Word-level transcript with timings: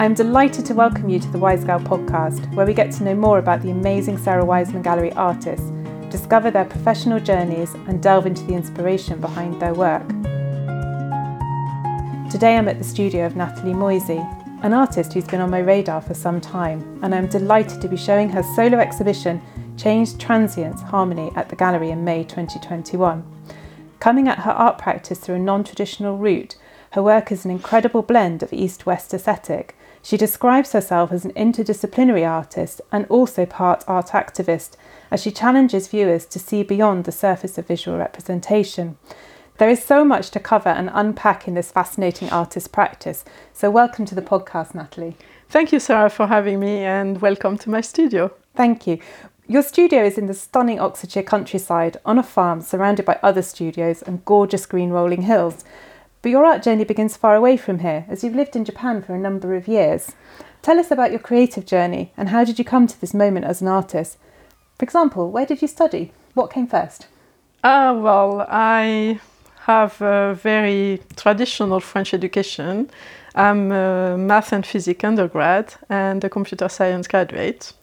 I'm 0.00 0.12
delighted 0.12 0.66
to 0.66 0.74
welcome 0.74 1.08
you 1.08 1.20
to 1.20 1.28
the 1.30 1.38
Wise 1.38 1.62
Gal 1.62 1.78
podcast, 1.78 2.52
where 2.56 2.66
we 2.66 2.74
get 2.74 2.90
to 2.94 3.04
know 3.04 3.14
more 3.14 3.38
about 3.38 3.62
the 3.62 3.70
amazing 3.70 4.18
Sarah 4.18 4.44
Wiseman 4.44 4.82
Gallery 4.82 5.12
artists, 5.12 5.70
discover 6.10 6.50
their 6.50 6.64
professional 6.64 7.20
journeys, 7.20 7.74
and 7.86 8.02
delve 8.02 8.26
into 8.26 8.42
the 8.42 8.54
inspiration 8.54 9.20
behind 9.20 9.62
their 9.62 9.72
work. 9.72 10.06
Today 12.28 12.56
I'm 12.56 12.66
at 12.66 12.78
the 12.78 12.84
studio 12.84 13.24
of 13.24 13.36
Natalie 13.36 13.72
Moisey, 13.72 14.18
an 14.62 14.72
artist 14.72 15.12
who's 15.12 15.28
been 15.28 15.40
on 15.40 15.50
my 15.50 15.60
radar 15.60 16.00
for 16.00 16.14
some 16.14 16.40
time, 16.40 16.98
and 17.04 17.14
I'm 17.14 17.28
delighted 17.28 17.80
to 17.80 17.88
be 17.88 17.96
showing 17.96 18.28
her 18.30 18.42
solo 18.42 18.78
exhibition, 18.78 19.40
Change 19.76 20.18
Transience 20.18 20.82
Harmony, 20.82 21.30
at 21.36 21.50
the 21.50 21.56
gallery 21.56 21.90
in 21.90 22.02
May 22.02 22.24
2021. 22.24 23.22
Coming 24.00 24.26
at 24.26 24.40
her 24.40 24.50
art 24.50 24.76
practice 24.76 25.20
through 25.20 25.36
a 25.36 25.38
non 25.38 25.62
traditional 25.62 26.18
route, 26.18 26.56
her 26.90 27.02
work 27.02 27.30
is 27.30 27.44
an 27.44 27.52
incredible 27.52 28.02
blend 28.02 28.42
of 28.42 28.52
East 28.52 28.86
West 28.86 29.14
aesthetic 29.14 29.76
she 30.04 30.18
describes 30.18 30.72
herself 30.72 31.10
as 31.10 31.24
an 31.24 31.32
interdisciplinary 31.32 32.28
artist 32.28 32.82
and 32.92 33.06
also 33.06 33.46
part 33.46 33.82
art 33.88 34.08
activist, 34.08 34.76
as 35.10 35.22
she 35.22 35.30
challenges 35.30 35.88
viewers 35.88 36.26
to 36.26 36.38
see 36.38 36.62
beyond 36.62 37.04
the 37.04 37.10
surface 37.10 37.56
of 37.56 37.66
visual 37.66 37.96
representation. 37.96 38.98
There 39.56 39.70
is 39.70 39.82
so 39.82 40.04
much 40.04 40.30
to 40.32 40.40
cover 40.40 40.68
and 40.68 40.90
unpack 40.92 41.48
in 41.48 41.54
this 41.54 41.72
fascinating 41.72 42.28
artist 42.28 42.70
practice, 42.70 43.24
so 43.54 43.70
welcome 43.70 44.04
to 44.04 44.14
the 44.14 44.20
podcast, 44.20 44.74
Natalie. 44.74 45.16
Thank 45.48 45.72
you, 45.72 45.80
Sarah, 45.80 46.10
for 46.10 46.26
having 46.26 46.60
me, 46.60 46.84
and 46.84 47.22
welcome 47.22 47.56
to 47.58 47.70
my 47.70 47.80
studio. 47.80 48.30
Thank 48.54 48.86
you. 48.86 48.98
Your 49.46 49.62
studio 49.62 50.04
is 50.04 50.18
in 50.18 50.26
the 50.26 50.34
stunning 50.34 50.80
Oxfordshire 50.80 51.22
countryside 51.22 51.96
on 52.04 52.18
a 52.18 52.22
farm 52.22 52.60
surrounded 52.60 53.06
by 53.06 53.18
other 53.22 53.42
studios 53.42 54.02
and 54.02 54.24
gorgeous 54.26 54.66
green 54.66 54.90
rolling 54.90 55.22
hills. 55.22 55.64
But 56.24 56.30
your 56.30 56.46
art 56.46 56.62
journey 56.62 56.84
begins 56.84 57.18
far 57.18 57.36
away 57.36 57.58
from 57.58 57.80
here, 57.80 58.06
as 58.08 58.24
you've 58.24 58.34
lived 58.34 58.56
in 58.56 58.64
Japan 58.64 59.02
for 59.02 59.14
a 59.14 59.18
number 59.18 59.54
of 59.54 59.68
years. 59.68 60.12
Tell 60.62 60.78
us 60.78 60.90
about 60.90 61.10
your 61.10 61.20
creative 61.20 61.66
journey 61.66 62.14
and 62.16 62.30
how 62.30 62.44
did 62.44 62.58
you 62.58 62.64
come 62.64 62.86
to 62.86 62.98
this 62.98 63.12
moment 63.12 63.44
as 63.44 63.60
an 63.60 63.68
artist? 63.68 64.16
For 64.78 64.84
example, 64.84 65.30
where 65.30 65.44
did 65.44 65.60
you 65.60 65.68
study? 65.68 66.12
What 66.32 66.50
came 66.50 66.66
first? 66.66 67.08
Ah, 67.62 67.88
uh, 67.88 67.94
well, 68.00 68.46
I 68.48 69.20
have 69.66 70.00
a 70.00 70.34
very 70.42 71.02
traditional 71.14 71.78
French 71.80 72.14
education. 72.14 72.88
I'm 73.34 73.70
a 73.70 74.16
math 74.16 74.50
and 74.54 74.64
physics 74.64 75.04
undergrad 75.04 75.74
and 75.90 76.24
a 76.24 76.30
computer 76.30 76.70
science 76.70 77.06
graduate. 77.06 77.74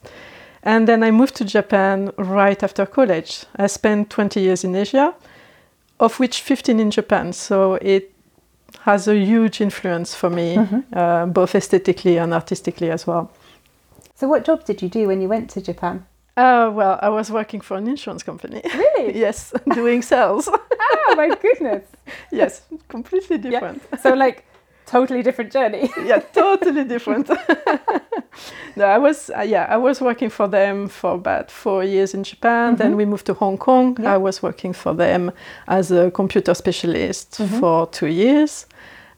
And 0.63 0.87
then 0.87 1.03
I 1.03 1.11
moved 1.11 1.35
to 1.35 1.45
Japan 1.45 2.11
right 2.17 2.63
after 2.63 2.87
college. 2.87 3.45
I 3.57 3.67
spent 3.67 4.09
20 4.09 4.41
years 4.41 4.63
in 4.63 4.75
Asia, 4.75 5.13
of 5.99 6.19
which 6.19 6.41
15 6.41 6.79
in 6.79 6.89
Japan. 6.89 7.33
So 7.33 7.75
it 7.75 8.11
has 8.83 9.07
a 9.07 9.15
huge 9.15 9.61
influence 9.61 10.15
for 10.15 10.29
me, 10.29 10.55
mm-hmm. 10.55 10.97
uh, 10.97 11.25
both 11.27 11.55
aesthetically 11.55 12.17
and 12.17 12.33
artistically 12.33 12.89
as 12.89 13.05
well. 13.05 13.31
So, 14.15 14.27
what 14.27 14.43
job 14.45 14.65
did 14.65 14.81
you 14.81 14.89
do 14.89 15.07
when 15.07 15.21
you 15.21 15.27
went 15.27 15.49
to 15.51 15.61
Japan? 15.61 16.05
Uh, 16.37 16.71
well, 16.73 16.97
I 17.01 17.09
was 17.09 17.29
working 17.29 17.61
for 17.61 17.77
an 17.77 17.87
insurance 17.87 18.23
company. 18.23 18.61
Really? 18.63 19.17
yes, 19.25 19.53
doing 19.73 20.01
sales. 20.01 20.47
oh 20.47 21.13
my 21.17 21.35
goodness. 21.35 21.83
yes, 22.31 22.61
completely 22.87 23.37
different. 23.37 23.81
Yeah. 23.91 23.99
So, 23.99 24.13
like, 24.13 24.45
totally 24.91 25.23
different 25.23 25.53
journey. 25.53 25.89
yeah, 26.05 26.19
totally 26.19 26.83
different. 26.83 27.29
no, 28.75 28.85
I 28.85 28.97
was 28.97 29.29
uh, 29.29 29.41
yeah, 29.41 29.65
I 29.69 29.77
was 29.77 30.01
working 30.01 30.29
for 30.29 30.47
them 30.47 30.89
for 30.89 31.13
about 31.13 31.49
four 31.49 31.83
years 31.83 32.13
in 32.13 32.23
Japan. 32.23 32.73
Mm-hmm. 32.73 32.83
Then 32.83 32.97
we 32.97 33.05
moved 33.05 33.25
to 33.25 33.33
Hong 33.33 33.57
Kong. 33.57 33.97
Yeah. 33.99 34.15
I 34.15 34.17
was 34.17 34.43
working 34.43 34.73
for 34.73 34.93
them 34.93 35.31
as 35.67 35.91
a 35.91 36.11
computer 36.11 36.53
specialist 36.53 37.31
mm-hmm. 37.31 37.59
for 37.59 37.87
two 37.87 38.07
years, 38.07 38.67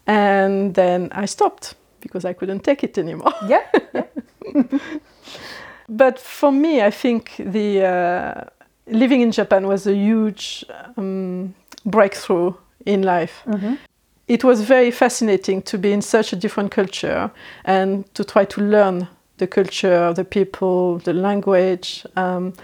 and 0.06 0.74
then 0.74 1.08
I 1.12 1.26
stopped 1.26 1.74
because 2.00 2.24
I 2.24 2.32
couldn't 2.32 2.60
take 2.60 2.84
it 2.84 2.98
anymore. 2.98 3.32
Yeah. 3.46 3.64
yeah. 3.94 4.04
but 5.88 6.18
for 6.18 6.52
me, 6.52 6.82
I 6.82 6.90
think 6.90 7.32
the 7.38 7.84
uh, 7.84 8.44
living 8.86 9.22
in 9.22 9.32
Japan 9.32 9.66
was 9.66 9.86
a 9.86 9.94
huge 9.94 10.64
um, 10.96 11.54
breakthrough 11.84 12.54
in 12.86 13.02
life. 13.02 13.42
Mm-hmm 13.46 13.74
it 14.26 14.42
was 14.44 14.62
very 14.62 14.90
fascinating 14.90 15.62
to 15.62 15.78
be 15.78 15.92
in 15.92 16.02
such 16.02 16.32
a 16.32 16.36
different 16.36 16.70
culture 16.70 17.30
and 17.64 18.12
to 18.14 18.24
try 18.24 18.44
to 18.44 18.60
learn 18.60 19.08
the 19.38 19.46
culture, 19.46 20.12
the 20.14 20.24
people, 20.24 20.98
the 20.98 21.12
language. 21.12 22.06
Um, 22.16 22.54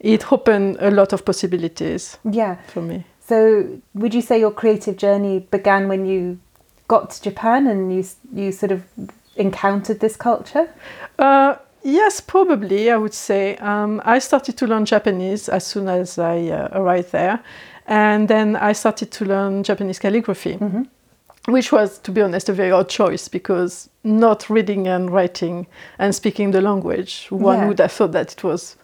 it 0.00 0.32
opened 0.32 0.76
a 0.80 0.90
lot 0.90 1.12
of 1.12 1.24
possibilities. 1.24 2.18
Yeah. 2.28 2.56
For 2.66 2.82
me. 2.82 3.04
So, 3.26 3.80
would 3.94 4.12
you 4.12 4.20
say 4.20 4.38
your 4.38 4.50
creative 4.50 4.96
journey 4.96 5.40
began 5.50 5.88
when 5.88 6.04
you 6.04 6.38
got 6.88 7.10
to 7.10 7.22
Japan 7.22 7.66
and 7.66 7.94
you 7.94 8.04
you 8.34 8.52
sort 8.52 8.72
of 8.72 8.82
encountered 9.36 10.00
this 10.00 10.16
culture? 10.16 10.68
Uh, 11.18 11.56
yes, 11.82 12.20
probably. 12.20 12.90
I 12.90 12.96
would 12.96 13.14
say 13.14 13.56
um, 13.56 14.02
I 14.04 14.18
started 14.18 14.58
to 14.58 14.66
learn 14.66 14.84
Japanese 14.84 15.48
as 15.48 15.66
soon 15.66 15.88
as 15.88 16.18
I 16.18 16.48
uh, 16.48 16.68
arrived 16.72 17.12
there, 17.12 17.42
and 17.86 18.28
then 18.28 18.56
I 18.56 18.74
started 18.74 19.10
to 19.12 19.24
learn 19.24 19.62
Japanese 19.62 19.98
calligraphy. 19.98 20.56
Mm-hmm 20.56 20.82
which 21.46 21.72
was, 21.72 21.98
to 21.98 22.10
be 22.10 22.22
honest, 22.22 22.48
a 22.48 22.52
very 22.52 22.70
odd 22.70 22.88
choice 22.88 23.28
because 23.28 23.90
not 24.02 24.48
reading 24.48 24.86
and 24.86 25.10
writing 25.10 25.66
and 25.98 26.14
speaking 26.14 26.52
the 26.52 26.60
language, 26.60 27.26
one 27.30 27.58
yeah. 27.58 27.68
would 27.68 27.78
have 27.80 27.92
thought 27.92 28.12
that 28.12 28.32
it 28.32 28.44
was 28.44 28.76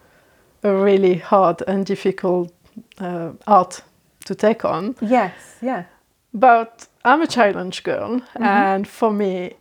a 0.63 0.73
really 0.75 1.15
hard 1.15 1.63
and 1.67 1.85
difficult 1.85 2.53
uh, 2.99 3.31
art 3.47 3.81
to 4.25 4.35
take 4.35 4.63
on. 4.63 4.95
Yes, 5.01 5.33
yeah. 5.61 5.85
But 6.33 6.87
I'm 7.03 7.21
a 7.21 7.27
challenge 7.27 7.83
girl, 7.83 8.19
mm-hmm. 8.19 8.43
and 8.43 8.87
for 8.87 9.11
me, 9.11 9.53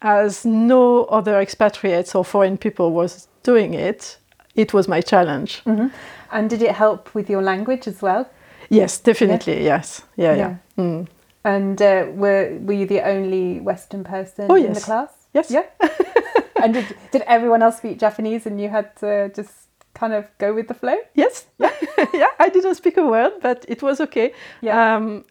as 0.00 0.44
no 0.44 1.04
other 1.04 1.40
expatriates 1.40 2.14
or 2.14 2.24
foreign 2.24 2.56
people 2.56 2.92
was 2.92 3.28
doing 3.42 3.74
it, 3.74 4.18
it 4.54 4.72
was 4.72 4.86
my 4.86 5.00
challenge. 5.00 5.62
Mm-hmm. 5.64 5.88
And 6.30 6.50
did 6.50 6.62
it 6.62 6.72
help 6.72 7.14
with 7.14 7.28
your 7.28 7.42
language 7.42 7.86
as 7.86 8.00
well? 8.00 8.28
Yes, 8.70 8.98
definitely. 8.98 9.56
Yeah. 9.56 9.76
Yes, 9.76 10.02
yeah, 10.16 10.34
yeah. 10.34 10.56
yeah. 10.76 10.82
Mm. 10.82 11.08
And 11.44 11.80
uh, 11.80 12.06
were 12.14 12.58
were 12.60 12.72
you 12.72 12.86
the 12.86 13.02
only 13.02 13.60
Western 13.60 14.04
person 14.04 14.46
oh, 14.50 14.54
yes. 14.54 14.66
in 14.66 14.72
the 14.72 14.80
class? 14.80 15.10
Yes. 15.34 15.50
Yeah. 15.50 15.64
and 16.62 16.74
did 16.74 16.96
did 17.10 17.22
everyone 17.22 17.62
else 17.62 17.78
speak 17.78 17.98
Japanese, 17.98 18.46
and 18.46 18.60
you 18.60 18.68
had 18.68 18.96
to 18.96 19.28
just 19.34 19.52
kind 19.94 20.12
of 20.12 20.26
go 20.38 20.54
with 20.54 20.68
the 20.68 20.74
flow? 20.74 20.96
Yes. 21.14 21.46
Yeah. 21.58 21.72
yeah. 22.14 22.28
I 22.38 22.48
didn't 22.48 22.74
speak 22.76 22.96
a 22.96 23.06
word, 23.06 23.32
but 23.42 23.64
it 23.68 23.82
was 23.82 24.00
okay. 24.00 24.32
Yeah. 24.60 24.96
Um, 24.96 25.24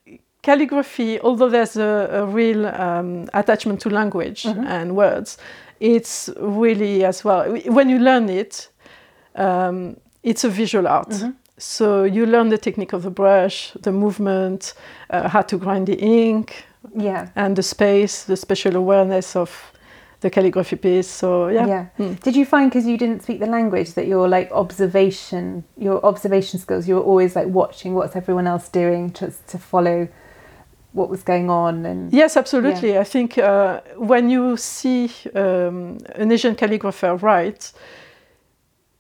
calligraphy, 0.43 1.19
although 1.21 1.49
there's 1.49 1.77
a, 1.77 2.09
a 2.11 2.25
real 2.25 2.67
um, 2.67 3.27
attachment 3.33 3.81
to 3.81 3.89
language 3.89 4.43
mm-hmm. 4.43 4.67
and 4.67 4.95
words, 4.95 5.37
it's 5.79 6.29
really 6.37 7.03
as 7.03 7.23
well. 7.23 7.55
When 7.65 7.89
you 7.89 7.99
learn 7.99 8.29
it, 8.29 8.69
um, 9.35 9.97
it's 10.21 10.43
a 10.43 10.49
visual 10.49 10.87
art. 10.87 11.09
Mm-hmm. 11.09 11.31
So 11.57 12.03
you 12.03 12.25
learn 12.25 12.49
the 12.49 12.57
technique 12.57 12.93
of 12.93 13.03
the 13.03 13.11
brush, 13.11 13.71
the 13.81 13.91
movement, 13.91 14.73
uh, 15.09 15.29
how 15.29 15.41
to 15.43 15.57
grind 15.57 15.87
the 15.87 15.97
ink, 15.99 16.65
yeah, 16.95 17.29
and 17.35 17.55
the 17.55 17.63
space, 17.63 18.23
the 18.23 18.35
spatial 18.35 18.75
awareness 18.75 19.35
of 19.35 19.71
the 20.21 20.29
calligraphy 20.29 20.77
piece. 20.77 21.07
So 21.07 21.49
yeah. 21.49 21.67
Yeah. 21.67 21.85
Hmm. 21.97 22.13
Did 22.15 22.35
you 22.35 22.45
find 22.45 22.71
because 22.71 22.87
you 22.87 22.97
didn't 22.97 23.21
speak 23.21 23.39
the 23.39 23.45
language 23.45 23.93
that 23.93 24.07
your 24.07 24.27
like 24.27 24.51
observation, 24.51 25.63
your 25.77 26.03
observation 26.03 26.59
skills, 26.59 26.87
you 26.87 26.95
were 26.95 27.01
always 27.01 27.35
like 27.35 27.47
watching 27.47 27.93
what's 27.93 28.15
everyone 28.15 28.47
else 28.47 28.67
doing 28.69 29.13
just 29.13 29.45
to 29.47 29.59
follow 29.59 30.07
what 30.93 31.09
was 31.09 31.23
going 31.23 31.49
on 31.49 31.85
and 31.85 32.13
yes 32.13 32.37
absolutely 32.37 32.93
yeah. 32.93 32.99
i 32.99 33.03
think 33.03 33.37
uh, 33.39 33.81
when 33.97 34.29
you 34.29 34.55
see 34.55 35.11
um, 35.35 35.97
an 36.15 36.31
asian 36.31 36.55
calligrapher 36.55 37.19
write 37.21 37.73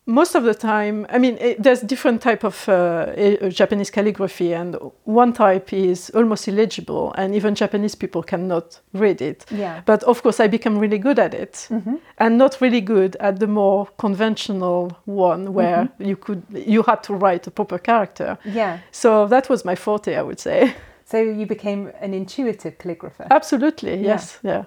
most 0.05 0.35
of 0.35 0.43
the 0.43 0.53
time 0.53 1.05
i 1.09 1.17
mean 1.17 1.37
it, 1.39 1.61
there's 1.61 1.81
different 1.81 2.21
type 2.21 2.43
of 2.43 2.67
uh, 2.67 3.05
japanese 3.49 3.89
calligraphy 3.89 4.53
and 4.53 4.75
one 5.05 5.31
type 5.31 5.71
is 5.71 6.09
almost 6.11 6.47
illegible 6.47 7.13
and 7.17 7.33
even 7.33 7.55
japanese 7.55 7.95
people 7.95 8.21
cannot 8.21 8.79
read 8.93 9.21
it 9.21 9.45
yeah. 9.49 9.81
but 9.85 10.03
of 10.03 10.21
course 10.21 10.39
i 10.39 10.47
became 10.47 10.77
really 10.77 10.97
good 10.97 11.19
at 11.19 11.33
it 11.33 11.67
mm-hmm. 11.69 11.95
and 12.17 12.37
not 12.37 12.59
really 12.59 12.81
good 12.81 13.15
at 13.17 13.39
the 13.39 13.47
more 13.47 13.87
conventional 13.97 14.97
one 15.05 15.53
where 15.53 15.85
mm-hmm. 15.85 16.03
you 16.03 16.15
could 16.17 16.43
you 16.51 16.83
had 16.83 17.01
to 17.01 17.13
write 17.13 17.47
a 17.47 17.51
proper 17.51 17.77
character 17.77 18.37
yeah 18.43 18.79
so 18.91 19.25
that 19.27 19.47
was 19.49 19.63
my 19.63 19.75
forte 19.75 20.15
i 20.15 20.21
would 20.21 20.39
say 20.39 20.73
so 21.05 21.17
you 21.17 21.45
became 21.45 21.91
an 22.01 22.13
intuitive 22.13 22.77
calligrapher 22.77 23.27
absolutely 23.31 23.95
yes 24.03 24.37
yeah, 24.43 24.51
yeah. 24.51 24.63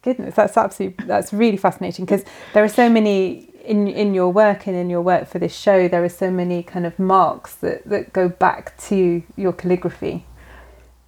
goodness 0.00 0.34
that's 0.34 0.56
absolutely 0.56 1.04
that's 1.06 1.34
really 1.34 1.58
fascinating 1.58 2.06
because 2.06 2.24
there 2.54 2.64
are 2.64 2.68
so 2.68 2.88
many 2.88 3.50
in 3.64 3.88
in 3.88 4.14
your 4.14 4.32
work 4.32 4.66
and 4.66 4.76
in 4.76 4.90
your 4.90 5.02
work 5.02 5.28
for 5.28 5.38
this 5.38 5.56
show, 5.56 5.88
there 5.88 6.04
are 6.04 6.08
so 6.08 6.30
many 6.30 6.62
kind 6.62 6.86
of 6.86 6.98
marks 6.98 7.54
that, 7.56 7.84
that 7.84 8.12
go 8.12 8.28
back 8.28 8.76
to 8.88 9.22
your 9.36 9.52
calligraphy. 9.52 10.24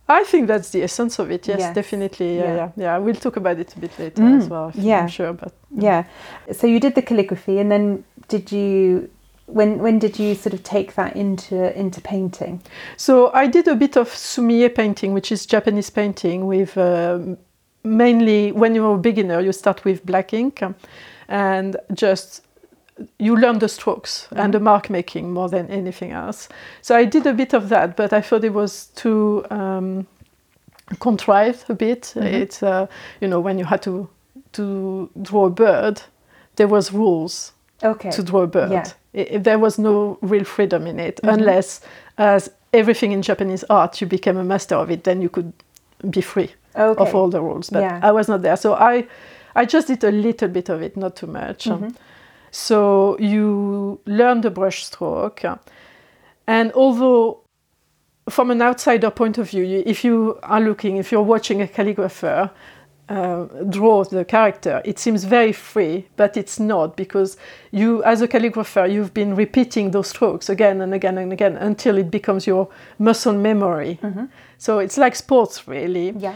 I 0.09 0.23
think 0.25 0.47
that's 0.47 0.71
the 0.71 0.83
essence 0.83 1.19
of 1.19 1.31
it. 1.31 1.49
Yes, 1.49 1.59
yes. 1.59 1.75
definitely. 1.75 2.37
Yeah, 2.37 2.43
yeah, 2.43 2.55
yeah, 2.55 2.71
yeah. 2.77 2.99
We'll 2.99 3.17
talk 3.17 3.37
about 3.37 3.59
it 3.59 3.75
a 3.75 3.79
bit 3.79 3.99
later 3.99 4.23
mm, 4.23 4.39
as 4.39 4.49
well. 4.49 4.71
yeah, 4.75 5.01
I'm 5.01 5.09
sure. 5.09 5.33
But 5.33 5.53
yeah. 5.77 6.05
So 6.53 6.67
you 6.67 6.79
did 6.79 6.95
the 6.95 7.03
calligraphy, 7.03 7.59
and 7.59 7.71
then 7.71 8.05
did 8.29 8.53
you? 8.53 9.11
When 9.47 9.79
when 9.79 10.01
did 10.01 10.19
you 10.19 10.35
sort 10.35 10.55
of 10.55 10.63
take 10.63 10.95
that 10.95 11.15
into 11.15 11.57
into 11.79 12.01
painting? 12.01 12.63
So 12.97 13.31
I 13.33 13.47
did 13.47 13.69
a 13.69 13.77
bit 13.77 13.97
of 13.97 14.09
sumi-e 14.09 14.69
painting, 14.71 15.13
which 15.13 15.31
is 15.31 15.47
Japanese 15.47 15.89
painting 15.89 16.47
with 16.47 16.77
um, 16.77 17.39
mainly 17.87 18.53
when 18.53 18.75
you're 18.75 18.95
a 18.95 18.99
beginner, 18.99 19.41
you 19.41 19.53
start 19.53 19.85
with 19.85 20.05
black 20.05 20.35
ink 20.35 20.63
and 21.29 21.77
just 21.95 22.43
you 23.19 23.37
learn 23.37 23.59
the 23.59 23.69
strokes 23.69 24.29
and 24.37 24.55
the 24.55 24.61
mark 24.61 24.89
making 24.91 25.33
more 25.33 25.49
than 25.49 25.69
anything 25.69 26.13
else. 26.13 26.49
So 26.83 26.97
I 26.97 27.05
did 27.05 27.27
a 27.27 27.33
bit 27.33 27.53
of 27.55 27.69
that, 27.69 27.97
but 27.97 28.13
I 28.13 28.21
thought 28.23 28.45
it 28.45 28.55
was 28.55 28.87
too 28.95 29.45
um, 29.51 30.07
contrived 31.01 31.65
a 31.69 31.75
bit. 31.75 32.13
It's 32.17 32.63
uh, 32.63 32.87
you 33.21 33.29
know 33.29 33.41
when 33.41 33.59
you 33.59 33.65
had 33.65 33.83
to 33.83 34.09
to 34.53 35.11
draw 35.23 35.47
a 35.47 35.51
bird, 35.51 36.03
there 36.57 36.69
was 36.69 36.93
rules 36.93 37.53
Okay. 37.83 38.11
to 38.11 38.23
draw 38.23 38.43
a 38.43 38.47
bird. 38.47 38.71
Yeah. 38.73 38.85
I- 39.15 39.35
I- 39.35 39.39
there 39.39 39.59
was 39.59 39.79
no 39.79 40.19
real 40.23 40.45
freedom 40.45 40.87
in 40.87 40.99
it, 40.99 41.21
unless 41.23 41.81
as 42.17 42.51
everything 42.73 43.13
in 43.13 43.23
Japanese 43.23 43.65
art, 43.69 44.01
you 44.01 44.07
became 44.09 44.39
a 44.41 44.45
master 44.45 44.77
of 44.77 44.91
it, 44.91 45.05
then 45.05 45.21
you 45.23 45.29
could 45.29 45.53
be 46.11 46.21
free 46.23 46.51
Okay. 46.75 47.03
of 47.03 47.15
all 47.15 47.29
the 47.31 47.41
rules. 47.41 47.71
But 47.71 47.83
Yeah. 47.83 48.01
I 48.03 48.13
was 48.13 48.29
not 48.29 48.43
there, 48.43 48.57
so 48.57 48.73
I, 48.75 49.07
I 49.55 49.65
just 49.67 49.89
did 49.89 50.05
a 50.05 50.11
little 50.11 50.49
bit 50.49 50.69
of 50.71 50.81
it, 50.83 50.97
not 50.97 51.17
too 51.17 51.27
much. 51.27 51.65
Mm-hmm. 51.67 51.89
So 52.59 53.19
you 53.19 54.01
learn 54.07 54.41
the 54.41 54.51
brush 54.51 54.85
stroke, 54.85 55.43
and 56.47 56.73
although 56.73 57.41
from 58.31 58.51
an 58.51 58.63
outsider 58.63 59.11
point 59.11 59.37
of 59.37 59.51
view, 59.51 59.83
if 59.85 60.03
you 60.05 60.39
are 60.43 60.61
looking, 60.61 60.97
if 60.97 61.13
you're 61.13 61.23
watching 61.35 61.61
a 61.61 61.67
calligrapher 61.67 62.51
uh, 63.11 63.45
draw 63.69 64.05
the 64.05 64.25
character, 64.25 64.81
it 64.87 64.99
seems 64.99 65.25
very 65.25 65.53
free, 65.53 66.09
but 66.17 66.37
it's 66.37 66.59
not 66.59 66.97
because 66.97 67.37
you, 67.73 68.03
as 68.05 68.23
a 68.23 68.27
calligrapher, 68.27 68.91
you've 68.91 69.13
been 69.13 69.37
repeating 69.37 69.91
those 69.91 70.09
strokes 70.09 70.49
again 70.49 70.81
and 70.81 70.95
again 70.95 71.19
and 71.19 71.33
again 71.33 71.57
until 71.59 71.99
it 71.99 72.11
becomes 72.11 72.47
your 72.47 72.69
muscle 72.99 73.35
memory. 73.35 74.01
So 74.57 74.79
it's 74.79 74.97
like 74.97 75.15
sports, 75.15 75.69
really 75.69 76.15
Yeah. 76.19 76.35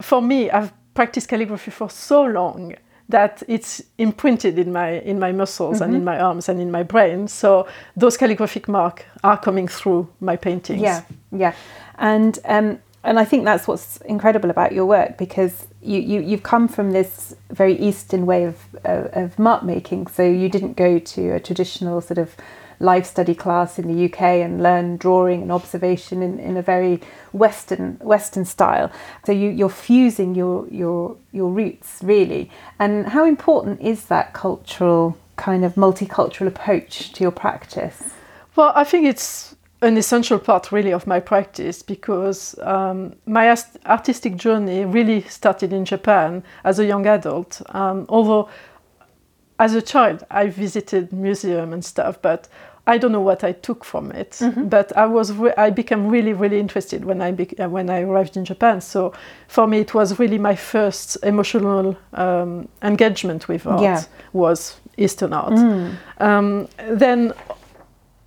for 0.00 0.22
me, 0.22 0.50
I've 0.50 0.72
practiced 0.94 1.28
calligraphy 1.28 1.70
for 1.70 1.90
so 1.90 2.22
long 2.22 2.74
that 3.10 3.42
it's 3.48 3.82
imprinted 3.98 4.58
in 4.58 4.72
my 4.72 5.00
in 5.00 5.18
my 5.18 5.32
muscles 5.32 5.80
and 5.80 5.94
in 5.94 6.04
my 6.04 6.18
arms 6.18 6.48
and 6.48 6.60
in 6.60 6.70
my 6.70 6.82
brain. 6.82 7.28
So 7.28 7.66
those 7.96 8.16
calligraphic 8.16 8.68
marks 8.68 9.04
are 9.22 9.38
coming 9.38 9.68
through 9.68 10.08
my 10.20 10.36
paintings. 10.36 10.82
Yeah, 10.82 11.02
yeah, 11.32 11.54
and 11.98 12.38
um, 12.44 12.78
and 13.02 13.18
I 13.18 13.24
think 13.24 13.44
that's 13.44 13.66
what's 13.66 13.96
incredible 13.98 14.50
about 14.50 14.72
your 14.72 14.86
work 14.86 15.18
because 15.18 15.66
you, 15.82 16.00
you 16.00 16.20
you've 16.20 16.42
come 16.42 16.68
from 16.68 16.92
this 16.92 17.34
very 17.50 17.78
Eastern 17.78 18.26
way 18.26 18.44
of 18.44 18.56
of, 18.84 19.06
of 19.12 19.38
mark 19.38 19.62
making. 19.62 20.06
So 20.08 20.22
you 20.22 20.48
didn't 20.48 20.76
go 20.76 20.98
to 20.98 21.30
a 21.30 21.40
traditional 21.40 22.00
sort 22.00 22.18
of 22.18 22.36
life 22.80 23.06
study 23.06 23.34
class 23.34 23.78
in 23.78 23.86
the 23.86 24.06
UK 24.06 24.22
and 24.22 24.62
learn 24.62 24.96
drawing 24.96 25.42
and 25.42 25.52
observation 25.52 26.22
in, 26.22 26.40
in 26.40 26.56
a 26.56 26.62
very 26.62 27.00
Western 27.32 27.98
Western 28.00 28.44
style. 28.44 28.90
So 29.24 29.32
you, 29.32 29.50
you're 29.50 29.68
fusing 29.68 30.34
your 30.34 30.66
your 30.68 31.16
your 31.30 31.50
roots 31.50 32.00
really. 32.02 32.50
And 32.78 33.06
how 33.08 33.24
important 33.24 33.80
is 33.80 34.06
that 34.06 34.32
cultural 34.32 35.16
kind 35.36 35.64
of 35.64 35.74
multicultural 35.74 36.48
approach 36.48 37.12
to 37.12 37.22
your 37.22 37.30
practice? 37.30 38.10
Well, 38.56 38.72
I 38.74 38.84
think 38.84 39.06
it's 39.06 39.54
an 39.82 39.96
essential 39.96 40.38
part 40.38 40.72
really 40.72 40.92
of 40.92 41.06
my 41.06 41.20
practice 41.20 41.82
because 41.82 42.58
um, 42.60 43.14
my 43.26 43.56
artistic 43.86 44.36
journey 44.36 44.84
really 44.84 45.22
started 45.22 45.72
in 45.72 45.84
Japan 45.84 46.42
as 46.64 46.78
a 46.78 46.84
young 46.84 47.06
adult. 47.06 47.62
Um, 47.74 48.04
although 48.08 48.48
as 49.58 49.74
a 49.74 49.82
child 49.82 50.24
I 50.30 50.48
visited 50.48 51.12
museum 51.12 51.72
and 51.72 51.84
stuff, 51.84 52.20
but 52.20 52.48
I 52.86 52.98
don't 52.98 53.12
know 53.12 53.20
what 53.20 53.44
I 53.44 53.52
took 53.52 53.84
from 53.84 54.10
it. 54.12 54.40
But 54.56 54.96
I 54.96 55.06
was 55.06 55.32
re- 55.32 55.54
I 55.56 55.70
became 55.70 56.08
really 56.08 56.32
really 56.32 56.58
interested 56.58 57.04
when 57.04 57.20
I 57.22 57.32
bec- 57.32 57.58
uh, 57.60 57.68
when 57.68 57.88
I 57.90 58.00
arrived 58.02 58.36
in 58.36 58.44
Japan. 58.44 58.80
So 58.80 59.12
for 59.48 59.66
me 59.66 59.78
it 59.80 59.92
was 59.94 60.18
really 60.18 60.38
my 60.38 60.56
first 60.56 61.16
emotional 61.22 61.96
um, 62.14 62.68
engagement 62.82 63.46
with 63.48 63.66
art 63.66 63.82
Yeah. 63.82 64.02
was 64.32 64.80
Eastern 64.96 65.32
art. 65.32 65.58
Um, 66.18 66.68
then 66.88 67.32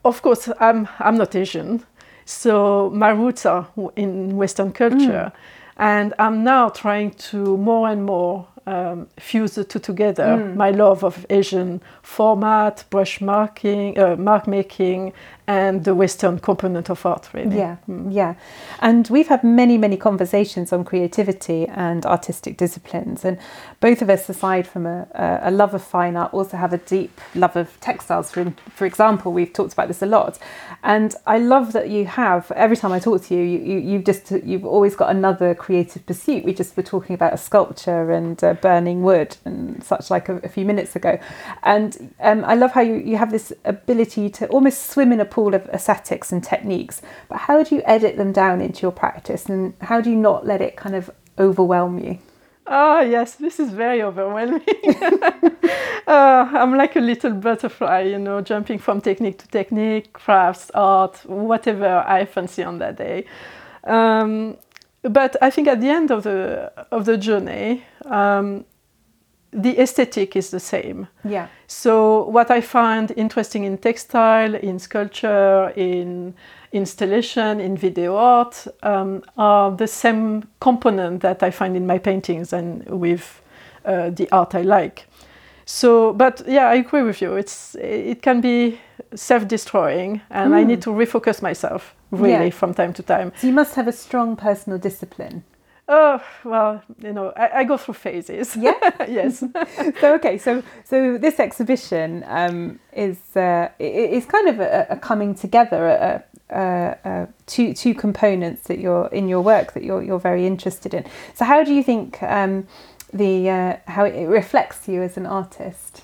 of 0.06 0.22
course 0.22 0.50
i'm 0.60 0.88
i'm 1.00 1.16
not 1.18 1.34
asian 1.36 1.82
so 2.26 2.90
my 2.94 3.10
roots 3.10 3.46
are 3.46 3.66
in 3.96 4.36
western 4.36 4.72
culture 4.72 5.32
and 5.78 6.14
i'm 6.20 6.44
now 6.44 6.70
trying 6.70 7.12
to 7.12 7.56
more 7.58 7.88
and 7.90 8.04
more 8.06 8.46
um, 8.65 9.07
fuse 9.19 9.56
the 9.56 9.63
two 9.63 9.80
together. 9.80 10.38
My 10.56 10.71
love 10.71 11.04
of 11.04 11.25
asian 11.30 11.81
format 12.01 12.83
brush 12.89 13.21
marking 13.21 13.98
uh, 14.00 14.15
mark 14.15 14.48
making 14.48 15.13
and 15.48 15.84
the 15.84 15.94
western 15.94 16.40
component 16.40 16.90
of 16.90 17.06
art 17.06 17.30
really 17.34 17.57
Yeah, 17.57 17.78
yeah. 18.10 18.36
And 18.80 19.07
we've 19.10 19.28
had 19.28 19.44
many, 19.44 19.78
many 19.78 19.98
conversations 19.98 20.74
on 20.74 20.84
creativity 20.84 21.68
and 21.68 22.06
artistic 22.06 22.57
disciplines. 22.57 23.25
And 23.25 23.38
both 23.80 24.01
of 24.01 24.10
us, 24.10 24.30
aside 24.30 24.68
from 24.68 24.86
a, 24.86 25.07
a 25.13 25.34
a 25.44 25.51
love 25.51 25.74
of 25.74 25.84
fine 25.84 26.16
art, 26.16 26.34
also 26.34 26.57
have 26.57 26.74
a 26.74 26.78
deep 26.78 27.19
love 27.36 27.56
of 27.56 27.80
textiles. 27.80 28.31
For, 28.31 28.54
for 28.74 28.86
example, 28.86 29.31
we've 29.31 29.51
talked 29.51 29.74
about 29.74 29.88
this 29.88 30.01
a 30.01 30.06
lot. 30.06 30.40
And 30.84 31.16
I 31.28 31.38
love 31.38 31.74
that 31.74 31.89
you 31.89 32.06
have, 32.06 32.51
every 32.56 32.78
time 32.78 32.92
I 32.92 33.00
talk 33.00 33.24
to 33.24 33.36
you, 33.36 33.44
you, 33.44 33.60
you, 33.60 33.78
you've 33.80 34.04
just, 34.06 34.31
you've 34.31 34.66
always 34.66 34.96
got 34.96 35.10
another 35.10 35.54
creative 35.54 36.06
pursuit. 36.06 36.44
We 36.44 36.54
just 36.54 36.75
were 36.78 36.84
talking 36.84 37.13
about 37.13 37.34
a 37.34 37.38
sculpture 37.38 38.12
and 38.12 38.42
uh, 38.44 38.54
burning 38.56 39.04
wood 39.04 39.38
and 39.46 39.84
such 39.84 40.10
like 40.10 40.30
a, 40.30 40.38
a 40.38 40.50
few 40.50 40.66
minutes 40.66 40.96
ago. 40.96 41.19
And 41.63 42.13
um, 42.19 42.44
I 42.46 42.56
love 42.56 42.72
how 42.72 42.81
you, 42.81 42.96
you 42.96 43.18
have 43.18 43.31
this 43.31 43.54
ability 43.66 44.30
to 44.31 44.48
almost 44.48 44.89
swim 44.89 45.12
in 45.12 45.19
a 45.19 45.25
pool 45.34 45.56
of 45.56 45.68
aesthetics 45.70 46.32
and 46.32 46.44
techniques, 46.44 47.02
but 47.28 47.40
how 47.40 47.64
do 47.64 47.74
you 47.74 47.82
edit 47.86 48.18
them 48.18 48.32
down 48.32 48.62
into 48.62 48.84
your 48.84 48.92
practice 48.92 49.48
and 49.48 49.74
how 49.82 50.00
do 50.00 50.12
you 50.12 50.16
not 50.16 50.46
let 50.46 50.62
it 50.62 50.76
kind 50.76 50.96
of 50.96 51.10
overwhelm 51.40 51.98
you? 51.98 52.20
Ah, 52.68 53.02
yes, 53.02 53.36
this 53.36 53.60
is 53.60 53.72
very 53.72 54.04
overwhelming. 54.04 54.62
uh, 56.08 56.50
I'm 56.62 56.78
like 56.78 56.96
a 56.96 57.02
little 57.02 57.32
butterfly, 57.32 58.02
you 58.02 58.20
know, 58.20 58.42
jumping 58.42 58.78
from 58.78 59.02
technique 59.02 59.40
to 59.40 59.48
technique, 59.48 60.14
crafts, 60.14 60.70
art, 60.76 61.18
whatever 61.26 62.04
I 62.08 62.26
fancy 62.26 62.64
on 62.64 62.78
that 62.78 62.96
day. 62.96 63.26
Um, 63.86 64.58
but 65.02 65.36
I 65.42 65.50
think 65.50 65.68
at 65.68 65.82
the 65.82 65.90
end 65.90 66.12
of 66.12 66.24
the 66.24 66.72
of 66.92 67.06
the 67.06 67.18
journey, 67.18 67.84
um, 68.06 68.66
the 69.54 69.80
aesthetic 69.80 70.36
is 70.36 70.50
the 70.50 70.60
same. 70.60 71.08
Yeah. 71.24 71.48
So 71.68 72.24
what 72.30 72.50
I 72.52 72.62
find 72.62 73.12
interesting 73.16 73.64
in 73.64 73.78
textile, 73.78 74.56
in 74.56 74.80
sculpture, 74.80 75.72
in 75.76 76.34
installation, 76.72 77.60
in 77.60 77.78
video 77.78 78.16
art, 78.16 78.68
um, 78.82 79.24
are 79.38 79.72
the 79.72 79.88
same 79.88 80.48
component 80.60 81.22
that 81.22 81.44
I 81.44 81.52
find 81.52 81.76
in 81.76 81.86
my 81.86 82.00
paintings 82.00 82.54
and 82.54 82.84
with 82.90 83.42
uh, 83.86 84.10
the 84.10 84.28
art 84.32 84.56
I 84.56 84.62
like. 84.62 85.06
So, 85.66 86.13
but 86.13 86.42
yeah, 86.48 86.68
I 86.70 86.75
agree 86.75 87.04
with 87.04 87.22
you. 87.22 87.36
It's 87.36 87.75
it 87.75 88.22
can 88.22 88.42
be 88.42 88.80
self-destroying, 89.16 90.22
and 90.30 90.54
I 90.56 90.63
need 90.63 90.82
to 90.82 90.89
refocus 90.89 91.42
myself 91.42 91.96
really 92.12 92.46
Yeah. 92.46 92.50
from 92.50 92.74
time 92.74 92.94
to 92.94 93.04
time. 93.04 93.32
So 93.38 93.48
you 93.48 93.54
must 93.54 93.75
have 93.75 93.88
a 93.88 93.92
strong 93.92 94.36
personal 94.36 94.80
discipline. 94.80 95.44
Oh 95.88 96.24
well, 96.46 96.82
you 97.00 97.12
know, 97.12 97.34
I, 97.36 97.60
I 97.60 97.63
go 97.66 97.75
through 97.75 97.96
phases. 97.96 98.56
Yeah. 98.56 98.74
yes. 99.08 99.40
so 100.00 100.13
okay, 100.16 100.38
so 100.38 100.63
so 100.86 101.18
this 101.18 101.40
exhibition 101.40 102.24
um, 102.28 102.80
is 102.94 103.18
uh, 103.36 103.70
is 103.80 104.25
kind 104.25 104.48
of 104.48 104.62
a, 104.62 104.88
a 104.92 104.96
coming 104.96 105.36
together, 105.36 105.88
a, 105.88 106.24
a, 106.50 106.98
a 107.04 107.28
two 107.48 107.74
two 107.74 107.94
components 107.94 108.63
that 108.68 108.80
you're 108.80 109.08
in 109.08 109.28
your 109.28 109.42
work 109.42 109.74
that 109.74 109.84
you're 109.84 110.02
you're 110.02 110.20
very 110.20 110.48
interested 110.48 110.94
in. 110.94 111.06
So 111.34 111.44
how 111.44 111.66
do 111.66 111.74
you 111.74 111.84
think 111.84 112.24
um, 112.24 112.66
the 113.12 113.50
uh, 113.50 113.78
how 113.88 114.06
it 114.06 114.25
reflects 114.25 114.88
you 114.88 115.02
as 115.04 115.18
an 115.18 115.25
artist? 115.25 116.04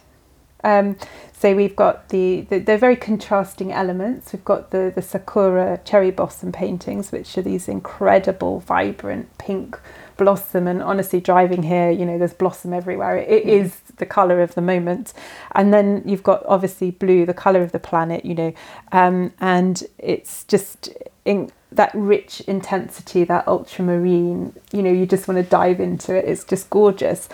Um, 0.64 0.98
so 1.34 1.56
we've 1.56 1.76
got 1.76 2.10
the, 2.10 2.42
the 2.42 2.60
they're 2.60 2.78
very 2.78 2.98
contrasting 2.98 3.72
elements. 3.72 4.34
We've 4.34 4.44
got 4.44 4.72
the 4.72 4.92
the 4.94 5.02
sakura 5.02 5.80
cherry 5.86 6.12
blossom 6.12 6.52
paintings, 6.52 7.12
which 7.12 7.38
are 7.38 7.42
these 7.42 7.70
incredible, 7.70 8.60
vibrant 8.60 9.38
pink 9.38 9.80
blossom. 10.18 10.68
And 10.68 10.84
honestly, 10.84 11.22
driving 11.22 11.64
here, 11.64 11.90
you 11.90 12.06
know, 12.06 12.18
there's 12.18 12.34
blossom 12.34 12.74
everywhere. 12.74 13.16
It, 13.16 13.30
it 13.30 13.48
is 13.48 13.80
the 13.98 14.06
color 14.06 14.42
of 14.42 14.54
the 14.56 14.62
moment. 14.62 15.14
And 15.54 15.74
then 15.74 16.04
you've 16.06 16.24
got 16.24 16.46
obviously 16.46 16.92
blue, 16.92 17.26
the 17.26 17.34
color 17.34 17.62
of 17.62 17.72
the 17.72 17.80
planet. 17.80 18.26
You 18.26 18.36
know, 18.36 18.54
um, 18.92 19.32
and 19.40 19.82
it's 19.98 20.44
just 20.44 20.90
in 21.24 21.52
that 21.72 21.92
rich 21.94 22.42
intensity, 22.42 23.24
that 23.24 23.48
ultramarine. 23.48 24.54
You 24.74 24.84
know, 24.84 24.92
you 24.92 25.06
just 25.06 25.28
want 25.28 25.38
to 25.42 25.50
dive 25.50 25.80
into 25.80 26.14
it. 26.16 26.26
It's 26.26 26.44
just 26.44 26.70
gorgeous. 26.70 27.30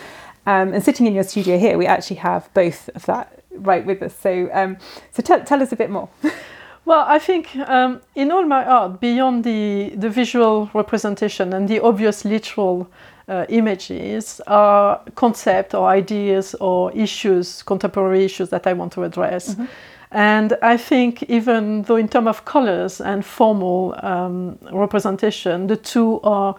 Um, 0.45 0.73
and 0.73 0.83
sitting 0.83 1.07
in 1.07 1.13
your 1.13 1.23
studio 1.23 1.57
here, 1.57 1.77
we 1.77 1.85
actually 1.87 2.17
have 2.17 2.49
both 2.53 2.89
of 2.95 3.05
that 3.05 3.43
right 3.51 3.85
with 3.85 4.01
us. 4.01 4.15
So, 4.15 4.49
um, 4.53 4.77
so 5.11 5.23
tell, 5.23 5.43
tell 5.43 5.61
us 5.61 5.71
a 5.71 5.75
bit 5.75 5.89
more. 5.89 6.09
Well, 6.85 7.03
I 7.07 7.17
think 7.17 7.55
um, 7.55 8.01
in 8.13 8.31
all 8.31 8.45
my 8.45 8.63
art, 8.63 8.99
beyond 8.99 9.43
the, 9.43 9.93
the 9.95 10.07
visual 10.07 10.69
representation 10.75 11.51
and 11.51 11.67
the 11.67 11.79
obvious 11.79 12.23
literal 12.23 12.87
uh, 13.27 13.47
images, 13.49 14.39
are 14.45 15.01
concept 15.15 15.73
or 15.73 15.87
ideas 15.87 16.53
or 16.61 16.91
issues, 16.91 17.63
contemporary 17.63 18.23
issues 18.23 18.49
that 18.49 18.67
I 18.67 18.73
want 18.73 18.93
to 18.93 19.03
address. 19.03 19.55
And 20.11 20.55
I 20.61 20.77
think 20.77 21.23
even 21.23 21.81
though 21.81 21.95
in 21.95 22.07
terms 22.07 22.27
of 22.27 22.45
colors 22.45 23.01
and 23.01 23.25
formal 23.25 23.95
um, 24.03 24.57
representation, 24.71 25.65
the 25.65 25.75
two 25.75 26.21
are 26.21 26.55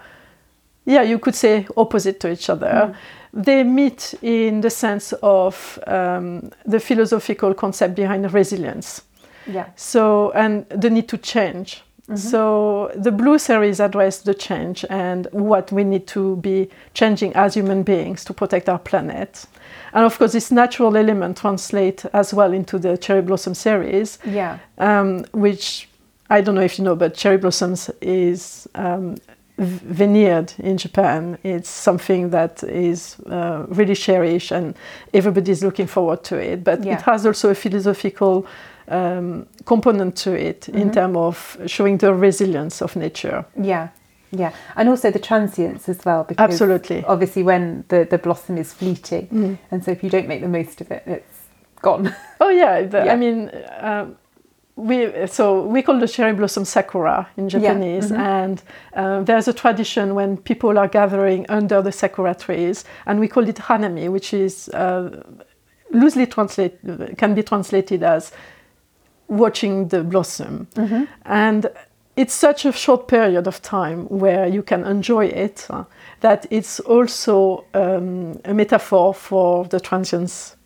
yeah, 0.87 1.03
you 1.03 1.19
could 1.19 1.35
say 1.35 1.67
opposite 1.77 2.19
to 2.21 2.31
each 2.31 2.49
other. 2.49 2.95
They 3.33 3.65
meet 3.65 4.15
in 4.23 4.63
the 4.63 4.71
sense 4.71 5.13
of 5.23 5.79
um, 5.87 6.51
the 6.65 6.81
philosophical 6.81 7.53
concept 7.55 7.95
behind 7.95 8.33
resilience. 8.33 9.03
Yeah. 9.47 9.67
So, 9.77 10.31
and 10.31 10.65
the 10.71 10.89
need 10.89 11.09
to 11.09 11.19
change. 11.19 11.83
So, 12.15 12.93
the 12.95 13.11
blue 13.11 13.37
series 13.37 13.81
address 13.81 14.19
the 14.19 14.33
change 14.33 14.85
and 14.89 15.27
what 15.33 15.73
we 15.73 15.83
need 15.83 16.07
to 16.09 16.37
be 16.37 16.71
changing 16.95 17.35
as 17.35 17.55
human 17.55 17.83
beings 17.83 18.25
to 18.27 18.33
protect 18.33 18.69
our 18.69 18.79
planet. 18.79 19.45
And 19.93 20.05
of 20.05 20.17
course, 20.17 20.31
this 20.33 20.53
natural 20.53 20.97
element 20.97 21.37
translate 21.39 22.05
as 22.13 22.33
well 22.33 22.53
into 22.53 22.79
the 22.79 22.97
cherry 22.97 23.23
blossom 23.23 23.55
series, 23.55 24.19
Yeah. 24.25 24.59
um, 24.79 25.25
which 25.33 25.89
I 26.31 26.41
don't 26.43 26.55
know 26.55 26.61
if 26.61 26.79
you 26.79 26.85
know, 26.85 26.95
but 26.95 27.15
cherry 27.15 27.39
blossoms 27.39 27.91
is 28.01 28.69
um, 28.77 29.17
v- 29.59 29.81
veneered 29.95 30.53
in 30.59 30.77
Japan. 30.77 31.39
It's 31.43 31.69
something 31.71 32.31
that 32.31 32.63
is 32.63 33.17
uh, 33.27 33.65
really 33.69 33.95
cherished, 33.95 34.53
and 34.53 34.75
everybody's 35.15 35.63
looking 35.63 35.87
forward 35.87 36.23
to 36.25 36.37
it. 36.37 36.65
But 36.65 36.85
Yeah. 36.85 36.95
it 36.97 37.03
has 37.03 37.27
also 37.27 37.51
a 37.51 37.55
philosophical 37.55 38.47
um, 38.89 39.47
component 39.65 40.15
to 40.17 40.33
it 40.33 40.69
in 40.69 40.91
terms 40.93 41.17
of 41.17 41.57
showing 41.67 41.99
the 41.99 42.15
resilience 42.15 42.81
of 42.83 42.95
nature. 42.97 43.45
Yeah, 43.61 43.89
yeah, 44.31 44.53
and 44.77 44.89
also 44.89 45.11
the 45.11 45.19
transience 45.19 45.89
as 45.89 46.05
well. 46.05 46.25
Because 46.25 46.45
Absolutely. 46.53 47.05
obviously, 47.05 47.43
when 47.43 47.85
the 47.89 48.07
the 48.11 48.19
blossom 48.19 48.59
is 48.59 48.73
fleeting, 48.73 49.59
and 49.71 49.83
so 49.85 49.91
if 49.91 50.03
you 50.05 50.11
don't 50.11 50.29
make 50.29 50.41
the 50.41 50.49
most 50.49 50.81
of 50.81 50.91
it, 50.91 51.03
it's 51.07 51.39
gone. 51.83 52.15
Oh 52.41 52.51
yeah, 52.51 52.83
the, 52.83 52.99
Yeah. 53.07 53.13
I 53.13 53.17
mean, 53.17 53.51
um, 53.81 54.17
we 54.77 55.27
so 55.27 55.63
we 55.63 55.81
call 55.83 55.99
the 55.99 56.07
cherry 56.09 56.35
blossom 56.35 56.65
sakura 56.65 57.29
in 57.37 57.49
Japanese, 57.49 58.13
and 58.13 58.63
uh, 58.95 59.23
there's 59.23 59.49
a 59.49 59.53
tradition 59.53 60.15
when 60.15 60.37
people 60.37 60.79
are 60.79 60.87
gathering 60.89 61.47
under 61.49 61.81
the 61.83 61.91
sakura 61.93 62.35
trees, 62.35 62.85
and 63.07 63.19
we 63.19 63.27
call 63.29 63.49
it 63.49 63.57
hanami, 63.57 64.09
which 64.11 64.35
is 64.35 64.69
uh, 64.69 65.23
loosely 65.93 66.27
translate 66.27 66.79
can 67.17 67.35
be 67.35 67.43
translated 67.43 68.03
as 68.03 68.33
watching 69.29 69.89
the 69.89 70.03
blossom, 70.03 70.67
and 71.25 71.67
it's 72.17 72.35
such 72.35 72.65
a 72.67 72.73
short 72.73 73.09
period 73.09 73.47
of 73.47 73.61
time 73.63 74.07
where 74.09 74.47
you 74.47 74.63
can 74.63 74.85
enjoy 74.85 75.27
it 75.27 75.67
uh, 75.71 75.85
that 76.21 76.47
it's 76.51 76.81
also 76.81 77.65
um, 77.75 78.39
a 78.45 78.55
metaphor 78.55 79.13
for 79.15 79.65
the 79.67 79.81
transience 79.81 80.57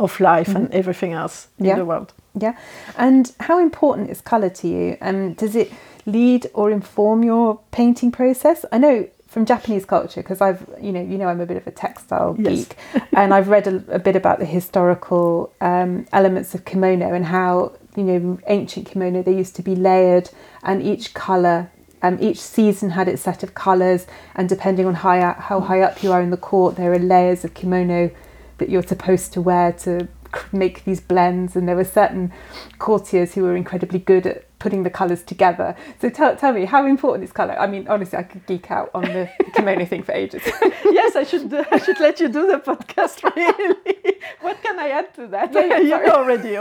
of 0.00 0.18
life 0.20 0.54
and 0.56 0.72
everything 0.74 1.12
else 1.12 1.46
Yeah. 1.58 1.72
in 1.72 1.78
the 1.78 1.84
world. 1.84 2.12
Yeah, 2.38 2.56
and 2.96 3.32
how 3.40 3.58
important 3.58 4.10
is 4.10 4.20
color 4.20 4.50
to 4.50 4.68
you? 4.68 4.96
And 5.00 5.36
does 5.36 5.56
it 5.56 5.72
lead 6.06 6.48
or 6.54 6.70
inform 6.70 7.22
your 7.24 7.60
painting 7.72 8.10
process? 8.12 8.64
I 8.72 8.78
know 8.78 9.08
from 9.28 9.46
Japanese 9.46 9.84
culture 9.84 10.22
because 10.22 10.40
I've 10.40 10.68
you 10.80 10.92
know 10.92 11.00
you 11.02 11.16
know 11.18 11.28
I'm 11.28 11.40
a 11.40 11.46
bit 11.46 11.56
of 11.56 11.66
a 11.66 11.70
textile 11.70 12.36
Yes. 12.38 12.66
geek, 12.66 12.76
and 13.12 13.32
I've 13.32 13.48
read 13.48 13.66
a, 13.66 13.82
a 13.94 13.98
bit 13.98 14.16
about 14.16 14.38
the 14.38 14.44
historical 14.44 15.52
um, 15.60 16.06
elements 16.12 16.54
of 16.54 16.64
kimono 16.64 17.12
and 17.14 17.26
how 17.26 17.72
you 17.96 18.02
know 18.04 18.38
ancient 18.46 18.86
kimono 18.90 19.22
they 19.22 19.34
used 19.36 19.54
to 19.56 19.62
be 19.62 19.74
layered 19.76 20.30
and 20.62 20.82
each 20.82 21.14
color. 21.14 21.70
Um, 22.02 22.16
each 22.18 22.40
season 22.40 22.88
had 22.90 23.08
its 23.08 23.20
set 23.20 23.42
of 23.42 23.52
colours, 23.54 24.06
and 24.34 24.48
depending 24.48 24.86
on 24.86 24.94
high, 24.94 25.20
how 25.38 25.60
high 25.60 25.82
up 25.82 26.02
you 26.02 26.12
are 26.12 26.22
in 26.22 26.30
the 26.30 26.38
court, 26.38 26.76
there 26.76 26.90
are 26.94 26.98
layers 26.98 27.44
of 27.44 27.52
kimono 27.52 28.10
that 28.56 28.70
you're 28.70 28.82
supposed 28.82 29.34
to 29.34 29.42
wear 29.42 29.70
to 29.84 30.08
make 30.52 30.84
these 30.84 31.00
blends. 31.00 31.56
And 31.56 31.68
there 31.68 31.76
were 31.76 31.84
certain 31.84 32.32
courtiers 32.78 33.34
who 33.34 33.42
were 33.42 33.56
incredibly 33.56 33.98
good 33.98 34.26
at 34.26 34.44
putting 34.58 34.82
the 34.82 34.90
colours 34.90 35.22
together. 35.22 35.74
So 36.00 36.08
tell, 36.08 36.36
tell 36.36 36.52
me, 36.52 36.66
how 36.66 36.86
important 36.86 37.24
is 37.24 37.32
colour? 37.32 37.58
I 37.58 37.66
mean, 37.66 37.88
honestly, 37.88 38.18
I 38.18 38.22
could 38.22 38.46
geek 38.46 38.70
out 38.70 38.90
on 38.94 39.02
the 39.02 39.28
kimono 39.54 39.84
thing 39.86 40.02
for 40.02 40.12
ages. 40.12 40.42
yes, 40.84 41.16
I 41.16 41.24
should 41.24 41.52
I 41.52 41.78
should 41.78 41.98
let 41.98 42.20
you 42.20 42.28
do 42.28 42.46
the 42.46 42.58
podcast. 42.58 43.20
Really, 43.36 44.18
what 44.40 44.62
can 44.62 44.78
I 44.78 44.88
add 44.90 45.14
to 45.14 45.26
that? 45.28 45.52
Yeah, 45.52 45.66
yeah, 45.66 45.78
you 45.78 46.06
know 46.06 46.12
already. 46.12 46.56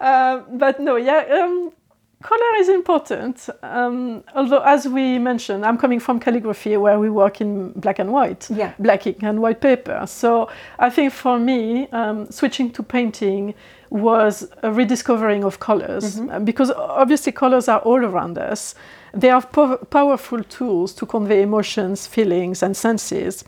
um, 0.00 0.58
but 0.58 0.80
no, 0.80 0.96
yeah. 0.96 1.24
Um, 1.42 1.72
color 2.22 2.56
is 2.58 2.68
important. 2.68 3.48
Um, 3.62 4.22
although, 4.34 4.60
as 4.62 4.86
we 4.86 5.18
mentioned, 5.18 5.64
I'm 5.66 5.76
coming 5.78 6.00
from 6.00 6.20
calligraphy 6.20 6.76
where 6.76 6.98
we 6.98 7.10
work 7.10 7.40
in 7.40 7.72
black 7.72 7.98
and 7.98 8.10
white, 8.12 8.48
Yeah. 8.50 8.72
black 8.78 9.06
ink 9.06 9.22
and 9.22 9.40
white 9.40 9.60
paper. 9.60 10.04
So 10.06 10.48
I 10.78 10.90
think 10.90 11.12
for 11.12 11.38
me, 11.38 11.88
um, 11.92 12.30
switching 12.30 12.70
to 12.72 12.82
painting 12.82 13.54
was 13.90 14.48
a 14.62 14.70
rediscovering 14.72 15.44
of 15.44 15.58
colors 15.58 16.18
Uh, 16.18 16.38
because 16.38 16.70
obviously 16.70 17.32
colors 17.32 17.68
are 17.68 17.80
all 17.80 18.02
around 18.04 18.38
us. 18.38 18.74
They 19.12 19.28
are 19.30 19.42
pow- 19.42 19.76
powerful 19.90 20.42
tools 20.44 20.94
to 20.94 21.06
convey 21.06 21.42
emotions, 21.42 22.06
feelings, 22.06 22.62
and 22.62 22.74
senses. 22.76 23.44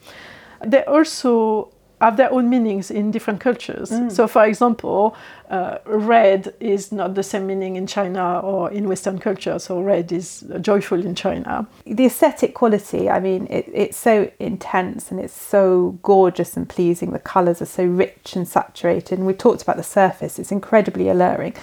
They 0.67 0.85
also 0.85 1.71
have 2.05 2.17
their 2.17 2.33
own 2.33 2.51
meanings 2.51 2.91
in 2.91 3.11
different 3.11 3.41
cultures. 3.41 3.91
So, 4.09 4.29
for 4.29 4.45
example, 4.45 5.17
uh, 5.49 5.79
red 5.87 6.55
is 6.61 6.93
not 6.93 7.15
the 7.15 7.23
same 7.23 7.47
meaning 7.47 7.77
in 7.77 7.87
China 7.87 8.41
or 8.41 8.71
in 8.71 8.89
Western 8.89 9.19
culture. 9.19 9.59
So, 9.59 9.81
red 9.81 10.13
is 10.13 10.45
joyful 10.61 11.01
in 11.05 11.15
China. 11.15 11.67
the 11.87 12.07
aesthetic 12.07 12.55
quality, 12.55 13.09
I 13.09 13.21
mean, 13.21 13.47
it, 13.49 13.65
it's 13.73 13.97
so 13.97 14.31
intense 14.39 15.11
and 15.11 15.19
it's 15.19 15.39
so 15.41 15.99
gorgeous 16.03 16.57
and 16.57 16.69
pleasing. 16.69 17.13
The 17.13 17.19
colours 17.19 17.63
are 17.63 17.73
so 17.81 17.85
rich 17.85 18.37
and 18.37 18.47
saturated. 18.47 19.19
And 19.19 19.27
we 19.27 19.35
talked 19.35 19.63
about 19.63 19.77
the 19.77 19.83
surface, 19.83 20.39
it's 20.39 20.53
incredibly 20.53 21.09
alluring. 21.09 21.55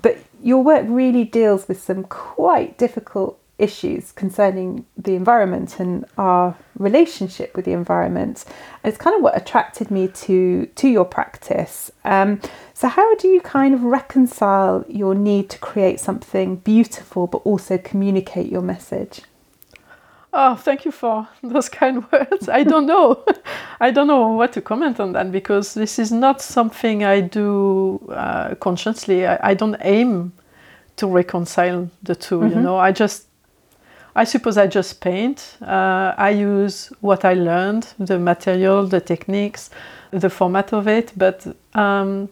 But 0.00 0.18
your 0.40 0.62
work 0.62 0.84
really 0.88 1.24
deals 1.24 1.66
with 1.66 1.82
some 1.82 2.04
quite 2.04 2.78
difficult 2.78 3.38
issues 3.58 4.12
concerning 4.12 4.86
the 4.96 5.14
environment 5.14 5.80
and 5.80 6.04
our 6.16 6.56
relationship 6.78 7.56
with 7.56 7.64
the 7.64 7.72
environment. 7.72 8.44
It's 8.84 8.96
kind 8.96 9.16
of 9.16 9.22
what 9.22 9.36
attracted 9.36 9.90
me 9.90 10.08
to 10.08 10.66
to 10.66 10.88
your 10.88 11.04
practice. 11.04 11.90
Um, 12.04 12.40
so 12.74 12.88
how 12.88 13.14
do 13.16 13.28
you 13.28 13.40
kind 13.40 13.74
of 13.74 13.82
reconcile 13.82 14.84
your 14.88 15.14
need 15.14 15.50
to 15.50 15.58
create 15.58 15.98
something 16.00 16.56
beautiful 16.56 17.26
but 17.26 17.38
also 17.38 17.78
communicate 17.78 18.50
your 18.50 18.62
message? 18.62 19.22
Oh, 20.32 20.56
thank 20.56 20.84
you 20.84 20.92
for 20.92 21.26
those 21.42 21.68
kind 21.68 22.10
words. 22.12 22.48
I 22.48 22.62
don't 22.62 22.86
know. 22.86 23.24
I 23.80 23.90
don't 23.90 24.06
know 24.06 24.28
what 24.28 24.52
to 24.52 24.60
comment 24.60 25.00
on 25.00 25.12
that 25.12 25.32
because 25.32 25.74
this 25.74 25.98
is 25.98 26.12
not 26.12 26.42
something 26.42 27.04
I 27.04 27.20
do 27.20 27.98
uh, 28.10 28.54
consciously. 28.56 29.26
I, 29.26 29.50
I 29.50 29.54
don't 29.54 29.76
aim 29.80 30.32
to 30.96 31.06
reconcile 31.06 31.88
the 32.02 32.14
2 32.14 32.48
You 32.48 32.54
know, 32.56 32.76
I 32.76 32.92
just, 32.92 33.27
I 34.20 34.24
suppose 34.24 34.56
I 34.58 34.66
just 34.66 35.00
paint. 35.00 35.56
Uh, 35.62 36.12
I 36.16 36.30
use 36.30 36.92
what 37.00 37.24
I 37.24 37.34
learned, 37.34 37.84
the 37.98 38.18
material, 38.18 38.86
the 38.86 39.00
techniques, 39.00 39.70
the 40.10 40.30
format 40.30 40.72
of 40.72 40.86
it, 40.88 41.12
but. 41.16 41.46
Um, 41.74 42.28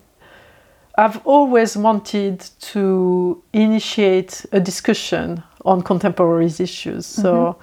I've 0.99 1.21
always 1.27 1.77
wanted 1.77 2.41
to 2.73 3.43
initiate 3.53 4.47
a 4.53 4.61
discussion 4.61 5.43
on 5.65 5.83
contemporary 5.83 6.47
issues. 6.47 7.05
So, 7.05 7.57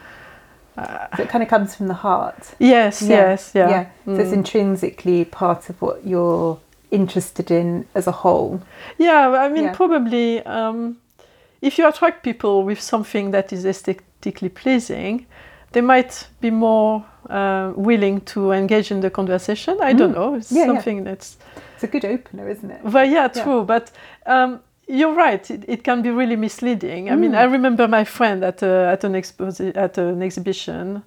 So 0.75 1.23
it 1.23 1.29
kind 1.29 1.41
of 1.43 1.49
comes 1.49 1.73
from 1.75 1.87
the 1.87 1.95
heart. 1.95 2.53
yes, 2.59 3.01
yes, 3.01 3.51
yeah. 3.55 3.69
Yeah. 3.69 3.85
So 4.05 4.21
it's 4.21 4.31
intrinsically 4.33 5.25
part 5.25 5.69
of 5.71 5.81
what 5.81 6.05
you're 6.05 6.59
interested 6.91 7.49
in 7.49 7.87
as 7.95 8.05
a 8.07 8.11
whole. 8.11 8.61
Yeah, 8.99 9.29
I 9.45 9.49
mean, 9.49 9.63
Yeah. 9.63 9.75
probably 9.75 10.45
um, 10.45 10.97
if 11.61 11.79
you 11.79 11.87
attract 11.87 12.21
people 12.23 12.63
with 12.63 12.79
something 12.79 13.31
that 13.31 13.51
is 13.51 13.65
aesthetically 14.23 14.49
pleasing, 14.49 15.25
they 15.71 15.81
might 15.81 16.27
be 16.41 16.49
more 16.51 17.03
uh, 17.29 17.71
willing 17.75 18.21
to 18.21 18.51
engage 18.51 18.91
in 18.91 19.01
the 19.01 19.09
conversation. 19.09 19.77
I 19.81 19.93
don't 19.93 20.13
know. 20.13 20.35
It's 20.35 20.51
Mm. 20.51 20.55
Yeah, 20.55 20.61
yeah. 20.65 20.67
something 20.73 21.03
that's 21.05 21.37
It's 21.75 21.83
a 21.83 21.87
good 21.87 22.05
opener, 22.05 22.49
isn't 22.49 22.71
it? 22.71 22.83
Well, 22.83 23.05
yeah, 23.05 23.29
Yeah. 23.35 23.43
true. 23.43 23.63
But 23.65 23.91
um, 24.25 24.59
you're 24.87 25.15
right. 25.15 25.49
It, 25.51 25.63
it 25.67 25.83
can 25.83 26.01
be 26.01 26.09
really 26.09 26.35
misleading. 26.35 27.09
I 27.09 27.13
Mm. 27.15 27.19
mean, 27.19 27.35
I 27.35 27.43
remember 27.43 27.87
my 27.87 28.03
friend 28.05 28.43
at 28.43 28.61
a, 28.63 28.89
at 28.91 29.03
an 29.03 29.13
exposi- 29.13 29.75
at 29.75 29.97
an 29.97 30.21
exhibition. 30.21 31.01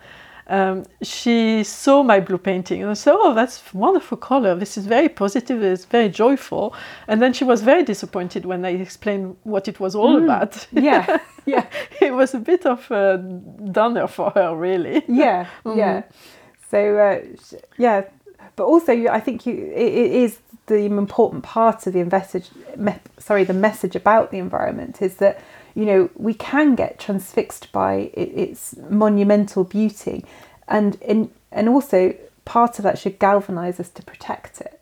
Um, 0.49 0.85
she 1.03 1.65
saw 1.65 2.03
my 2.03 2.21
blue 2.21 2.38
painting 2.38 2.83
and 2.83 2.97
said, 2.97 3.15
"Oh, 3.19 3.35
that's 3.35 3.75
wonderful 3.75 4.17
color. 4.17 4.55
This 4.55 4.76
is 4.79 4.87
very 4.87 5.09
positive. 5.09 5.62
It's 5.62 5.85
very 5.85 6.09
joyful." 6.09 6.75
And 7.09 7.21
then 7.21 7.33
she 7.33 7.45
was 7.45 7.62
very 7.62 7.83
disappointed 7.83 8.45
when 8.45 8.65
I 8.65 8.71
explained 8.71 9.37
what 9.43 9.67
it 9.67 9.81
was 9.81 9.95
all 9.95 10.23
about. 10.23 10.53
Mm. 10.73 10.83
Yeah. 10.83 11.19
Yeah. 11.49 11.65
it 12.00 12.12
was 12.12 12.35
a 12.35 12.41
bit 12.41 12.67
of 12.67 12.91
a 12.91 13.19
downer 13.71 14.09
for 14.09 14.31
her, 14.31 14.57
really. 14.57 15.05
Yeah. 15.09 15.47
Yeah. 15.76 16.03
So 16.71 16.99
uh, 16.99 17.21
yeah, 17.79 18.03
but 18.57 18.65
also 18.65 18.93
I 18.93 19.21
think 19.21 19.47
you 19.47 19.55
it, 19.55 19.93
it 19.95 20.12
is 20.12 20.38
the 20.67 20.85
important 20.85 21.45
part 21.45 21.87
of 21.87 21.93
the 21.93 22.05
message. 22.05 22.50
Me, 22.76 22.95
sorry, 23.19 23.45
the 23.45 23.55
message 23.55 23.95
about 23.95 24.31
the 24.31 24.38
environment 24.38 25.00
is 25.00 25.17
that 25.17 25.41
you 25.76 25.85
know 25.85 26.11
we 26.16 26.35
can 26.35 26.75
get 26.75 26.99
transfixed 26.99 27.71
by 27.71 28.11
its 28.14 28.75
monumental 28.90 29.62
beauty, 29.62 30.25
and 30.66 30.97
in, 31.02 31.30
and 31.52 31.68
also 31.68 32.14
part 32.45 32.78
of 32.78 32.83
that 32.83 32.99
should 32.99 33.18
galvanize 33.18 33.78
us 33.78 33.90
to 33.90 34.02
protect 34.02 34.61
it. 34.61 34.80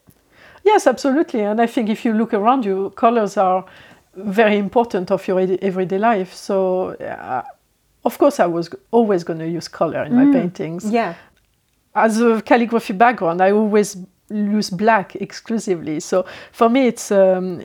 Yes, 0.64 0.86
absolutely. 0.86 1.40
And 1.40 1.60
I 1.60 1.66
think 1.66 1.90
if 1.90 2.04
you 2.04 2.14
look 2.14 2.32
around 2.32 2.64
you, 2.64 2.90
colors 2.96 3.36
are 3.36 3.64
very 4.14 4.56
important 4.56 5.10
of 5.10 5.26
your 5.28 5.40
everyday 5.40 5.98
life. 5.98 6.32
So 6.32 6.90
uh, 6.94 7.42
of 8.04 8.18
course, 8.18 8.38
I 8.38 8.46
was 8.46 8.70
always 8.90 9.24
going 9.24 9.40
to 9.40 9.48
use 9.48 9.68
color 9.68 10.04
in 10.04 10.14
my 10.14 10.32
paintings. 10.32 10.88
Yeah. 10.90 11.14
As 11.94 12.20
a 12.20 12.42
calligraphy 12.42 12.92
background, 12.92 13.40
I 13.40 13.52
always 13.52 13.96
use 14.34 14.70
black 14.70 15.16
exclusively. 15.16 16.00
So 16.00 16.24
for 16.52 16.68
me, 16.68 16.86
it's 16.88 17.10
um, 17.10 17.60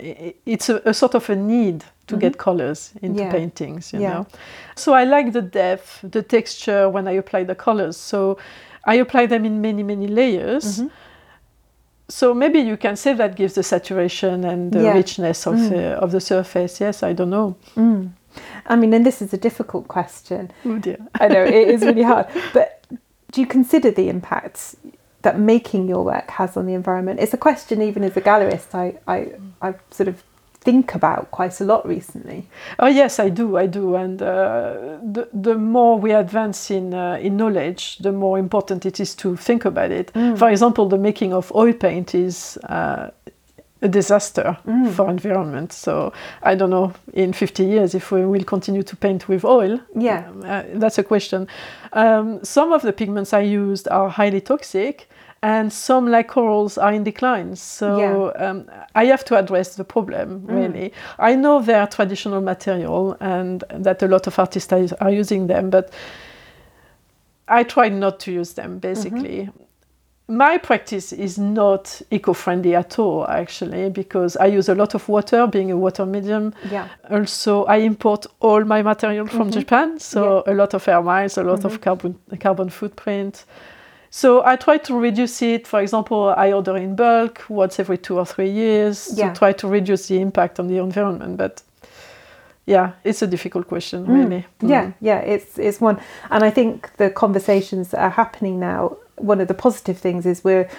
it's 0.46 0.70
a, 0.70 0.82
a 0.86 0.94
sort 0.94 1.16
of 1.16 1.30
a 1.30 1.36
need 1.36 1.84
to 2.08 2.18
get 2.18 2.38
colors 2.38 2.94
into 3.02 3.22
Yeah. 3.24 3.32
paintings. 3.32 3.94
You 3.94 4.02
Yeah. 4.02 4.14
know, 4.14 4.28
so 4.76 4.94
I 4.94 5.04
like 5.06 5.32
the 5.34 5.42
depth, 5.42 6.00
the 6.12 6.22
texture 6.24 6.90
when 6.90 7.08
I 7.08 7.12
apply 7.18 7.44
the 7.46 7.56
colors. 7.56 7.98
So 7.98 8.38
I 8.86 8.96
apply 9.02 9.28
them 9.28 9.46
in 9.46 9.62
many 9.62 9.84
many 9.84 10.08
layers. 10.08 10.66
Mm-hmm. 10.80 10.88
So 12.08 12.34
maybe 12.34 12.60
you 12.60 12.78
can 12.78 12.96
say 12.96 13.14
that 13.14 13.36
gives 13.36 13.54
the 13.54 13.62
saturation 13.64 14.44
and 14.46 14.72
the 14.72 14.82
Yeah. 14.82 14.94
richness 14.98 15.46
of 15.48 15.56
the 15.70 15.94
of 16.04 16.12
the 16.12 16.20
surface. 16.20 16.80
Yes, 16.82 17.04
I 17.04 17.14
don't 17.14 17.30
know. 17.30 17.56
I 18.66 18.76
mean, 18.76 18.94
and 18.94 19.06
this 19.06 19.22
is 19.22 19.34
a 19.34 19.38
difficult 19.38 19.88
question. 19.88 20.52
Oh 20.66 20.78
dear. 20.80 20.98
I 21.22 21.28
know 21.28 21.44
it 21.44 21.68
is 21.70 21.82
really 21.82 22.04
hard. 22.14 22.26
But 22.54 22.86
do 23.32 23.42
you 23.42 23.48
consider 23.48 23.92
the 23.92 24.08
impact 24.10 24.76
that 25.22 25.40
making 25.40 25.88
your 25.88 26.04
work 26.04 26.30
has 26.32 26.56
on 26.58 26.66
the 26.66 26.74
environment? 26.74 27.20
It's 27.20 27.34
a 27.34 27.38
question, 27.38 27.82
even 27.82 28.04
as 28.04 28.16
a 28.18 28.22
gallerist, 28.22 28.74
I, 28.74 28.98
I, 29.08 29.34
I 29.62 29.74
sort 29.92 30.08
of 30.08 30.24
think 30.62 30.94
about 30.94 31.32
quite 31.32 31.60
a 31.62 31.64
lot 31.64 31.88
recently. 31.88 32.48
Oh 32.80 32.88
yes, 32.88 33.20
I 33.20 33.30
do, 33.30 33.58
I 33.58 33.66
do, 33.66 33.96
and 33.96 34.22
uh, 34.22 34.98
the 35.02 35.30
the 35.34 35.56
more 35.56 35.98
we 35.98 36.12
advance 36.12 36.70
in 36.70 36.94
uh, 36.94 37.18
in 37.22 37.38
knowledge, 37.38 37.98
the 38.00 38.12
more 38.12 38.38
important 38.38 38.86
it 38.86 39.00
is 39.00 39.16
to 39.16 39.36
think 39.38 39.66
about 39.66 39.92
it. 39.92 40.12
For 40.38 40.50
example, 40.50 40.90
the 40.90 40.98
making 40.98 41.34
of 41.34 41.52
oil 41.56 41.74
paint 41.74 42.14
is. 42.14 42.58
Uh, 42.58 43.12
a 43.82 43.88
disaster 43.88 44.58
for 44.94 45.10
environment. 45.10 45.72
So 45.72 46.12
I 46.44 46.56
don't 46.56 46.70
know 46.70 46.94
in 47.14 47.34
50 47.34 47.64
years 47.64 47.96
if 47.96 48.12
we 48.12 48.26
will 48.26 48.44
continue 48.44 48.84
to 48.84 48.96
paint 48.96 49.30
with 49.30 49.46
oil. 49.46 49.80
Yeah. 49.96 50.28
Um, 50.28 50.44
uh, 50.46 50.64
that's 50.74 50.98
a 50.98 51.04
question. 51.04 51.48
Um, 51.94 52.44
some 52.44 52.74
of 52.74 52.82
the 52.82 52.92
pigments 52.92 53.34
I 53.34 53.42
used 53.42 53.88
are 53.88 54.10
highly 54.10 54.42
toxic, 54.42 55.08
and 55.42 55.72
some, 55.72 56.12
like 56.12 56.28
corals, 56.28 56.78
are 56.78 56.92
in 56.92 57.04
decline. 57.04 57.56
So 57.56 58.34
um, 58.36 58.70
I 58.96 59.06
have 59.06 59.24
to 59.26 59.38
address 59.38 59.76
the 59.76 59.86
problem, 59.86 60.46
really. 60.46 60.92
I 61.18 61.36
know 61.36 61.62
they 61.62 61.76
are 61.76 61.88
traditional 61.88 62.42
material 62.42 63.16
and 63.22 63.64
that 63.70 64.04
a 64.04 64.08
lot 64.08 64.28
of 64.28 64.38
artists 64.38 64.74
are, 64.74 64.86
are 65.00 65.12
using 65.12 65.48
them, 65.48 65.70
but 65.70 65.94
I 67.48 67.64
try 67.64 67.88
not 67.88 68.20
to 68.22 68.32
use 68.34 68.54
them, 68.54 68.80
basically. 68.80 69.50
My 70.30 70.60
practice 70.60 71.12
is 71.12 71.40
not 71.40 72.02
eco-friendly 72.12 72.76
at 72.76 73.00
all, 73.00 73.28
actually, 73.28 73.90
because 73.90 74.38
I 74.38 74.46
use 74.46 74.70
a 74.70 74.76
lot 74.76 74.94
of 74.94 75.10
water, 75.10 75.48
being 75.48 75.72
a 75.72 75.76
water 75.76 76.06
medium. 76.06 76.54
Yeah. 76.72 76.88
Also, 77.10 77.66
I 77.66 77.78
import 77.78 78.28
all 78.40 78.64
my 78.64 78.84
material 78.84 79.26
from 79.26 79.50
mm-hmm. 79.50 79.60
Japan, 79.60 80.00
so 80.00 80.44
a 80.46 80.54
lot 80.54 80.76
of 80.76 80.88
air 80.88 81.02
miles, 81.02 81.38
a 81.38 81.44
lot 81.44 81.66
of 81.66 81.72
mm-hmm. 81.72 81.84
carbon 81.84 82.20
carbon 82.40 82.70
footprint. 82.70 83.46
So 84.12 84.44
I 84.46 84.56
try 84.56 84.78
to 84.78 85.00
reduce 85.00 85.42
it. 85.42 85.68
For 85.68 85.82
example, 85.82 86.34
I 86.38 86.52
order 86.52 86.78
in 86.78 86.96
bulk 86.96 87.46
once 87.50 87.80
every 87.80 87.98
two 87.98 88.20
or 88.20 88.26
three 88.26 88.52
years 88.52 89.12
Yeah. 89.16 89.30
to 89.34 89.40
try 89.40 89.54
to 89.54 89.68
reduce 89.68 90.08
the 90.08 90.22
impact 90.22 90.60
on 90.60 90.68
the 90.68 90.78
environment. 90.78 91.38
But 91.38 91.64
yeah, 92.68 92.92
it's 93.04 93.24
a 93.24 93.28
difficult 93.28 93.68
question, 93.68 94.06
mm. 94.06 94.14
really. 94.14 94.46
Yeah, 94.62 94.86
mm. 94.86 94.94
yeah, 95.02 95.20
it's 95.20 95.58
it's 95.58 95.82
one, 95.82 95.98
and 96.30 96.44
I 96.44 96.52
think 96.52 96.96
the 96.98 97.10
conversations 97.10 97.90
that 97.90 98.02
are 98.02 98.12
happening 98.12 98.60
now. 98.60 98.98
One 99.20 99.42
of 99.42 99.48
the 99.48 99.54
positive 99.54 99.98
things 99.98 100.26
is 100.26 100.44
we're 100.44 100.70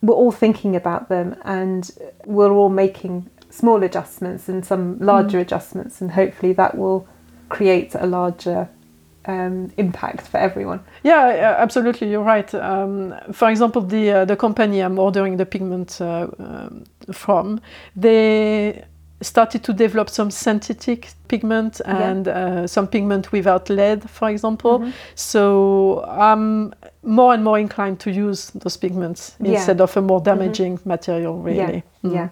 we're 0.00 0.14
all 0.14 0.32
thinking 0.32 0.76
about 0.76 1.08
them, 1.08 1.36
and 1.44 1.90
we're 2.24 2.52
all 2.52 2.68
making 2.68 3.28
small 3.50 3.82
adjustments 3.82 4.48
and 4.48 4.64
some 4.64 4.98
larger 4.98 5.38
adjustments, 5.38 6.00
and 6.00 6.12
hopefully 6.12 6.52
that 6.52 6.76
will 6.76 7.06
create 7.48 7.94
a 7.94 8.06
larger 8.06 8.68
um, 9.26 9.72
impact 9.76 10.26
for 10.26 10.38
everyone. 10.38 10.80
Yeah, 11.02 11.34
yeah, 11.34 11.54
absolutely. 11.58 12.10
You're 12.10 12.22
right. 12.22 12.52
Um, 12.54 13.14
for 13.32 13.50
example, 13.50 13.82
the 13.82 14.10
uh, 14.10 14.24
the 14.24 14.36
company 14.36 14.80
I'm 14.80 14.98
ordering 14.98 15.36
the 15.36 15.46
pigment 15.46 16.00
uh, 16.00 16.28
um, 16.38 16.84
from, 17.12 17.60
they 17.96 18.84
started 19.20 19.62
to 19.64 19.72
develop 19.72 20.08
some 20.08 20.30
synthetic 20.30 21.08
pigment 21.28 21.80
Yeah. 21.84 22.10
and 22.10 22.28
uh, 22.28 22.66
some 22.66 22.86
pigment 22.86 23.32
without 23.32 23.68
lead, 23.68 24.08
for 24.10 24.28
example. 24.30 24.90
So 25.14 26.04
I'm 26.08 26.72
more 27.02 27.34
and 27.34 27.42
more 27.44 27.58
inclined 27.58 27.98
to 28.00 28.10
use 28.10 28.50
those 28.54 28.76
pigments 28.78 29.36
Yeah. 29.40 29.54
instead 29.54 29.80
of 29.80 29.96
a 29.96 30.00
more 30.00 30.20
damaging 30.20 30.78
material, 30.84 31.42
really. 31.42 31.82
Yeah, 32.02 32.10
Mm. 32.10 32.14
yeah, 32.14 32.28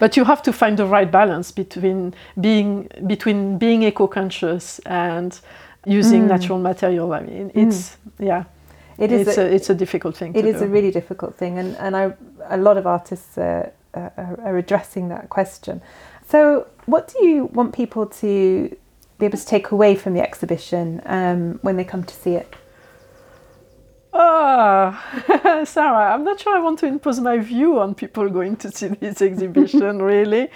But 0.00 0.16
you 0.16 0.24
have 0.24 0.42
to 0.42 0.52
find 0.52 0.76
the 0.76 0.86
right 0.86 1.10
balance 1.10 1.52
between 1.54 2.14
being 2.40 2.88
between 3.06 3.58
being 3.58 3.82
eco-conscious 3.82 4.80
and 4.86 5.38
using 5.86 6.26
natural 6.26 6.58
material. 6.58 7.12
I 7.12 7.20
mean, 7.20 7.50
it's 7.54 7.96
yeah, 8.18 8.44
It 8.98 9.12
is 9.12 9.28
it's 9.28 9.38
a- 9.38 9.42
a, 9.42 9.54
it's 9.54 9.70
a 9.70 9.74
difficult 9.74 10.16
thing 10.16 10.34
It 10.36 10.44
is 10.44 10.58
do. 10.60 10.64
a 10.64 10.68
really 10.68 10.90
difficult 10.90 11.34
thing, 11.36 11.58
and, 11.58 11.76
and 11.78 11.94
I, 11.96 12.12
a 12.48 12.56
lot 12.56 12.76
of 12.76 12.86
artists 12.86 13.36
uh, 13.38 13.42
uh, 13.94 14.00
are, 14.16 14.38
are 14.44 14.56
addressing 14.58 15.08
that 15.08 15.28
question. 15.28 15.80
So, 16.32 16.66
what 16.86 17.12
do 17.12 17.26
you 17.26 17.44
want 17.52 17.74
people 17.74 18.06
to 18.06 18.74
be 19.18 19.26
able 19.26 19.36
to 19.36 19.44
take 19.44 19.70
away 19.70 19.94
from 19.94 20.14
the 20.14 20.22
exhibition 20.22 21.02
um, 21.04 21.58
when 21.60 21.76
they 21.76 21.84
come 21.84 22.04
to 22.04 22.14
see 22.14 22.36
it? 22.36 22.56
Ah, 24.14 25.62
Sarah, 25.66 26.14
I'm 26.14 26.24
not 26.24 26.40
sure 26.40 26.56
I 26.56 26.60
want 26.60 26.78
to 26.78 26.86
impose 26.86 27.20
my 27.20 27.36
view 27.36 27.78
on 27.80 27.94
people 27.94 28.30
going 28.30 28.56
to 28.56 28.70
see 28.70 28.88
this 28.88 29.20
exhibition, 29.30 30.00
really. 30.00 30.48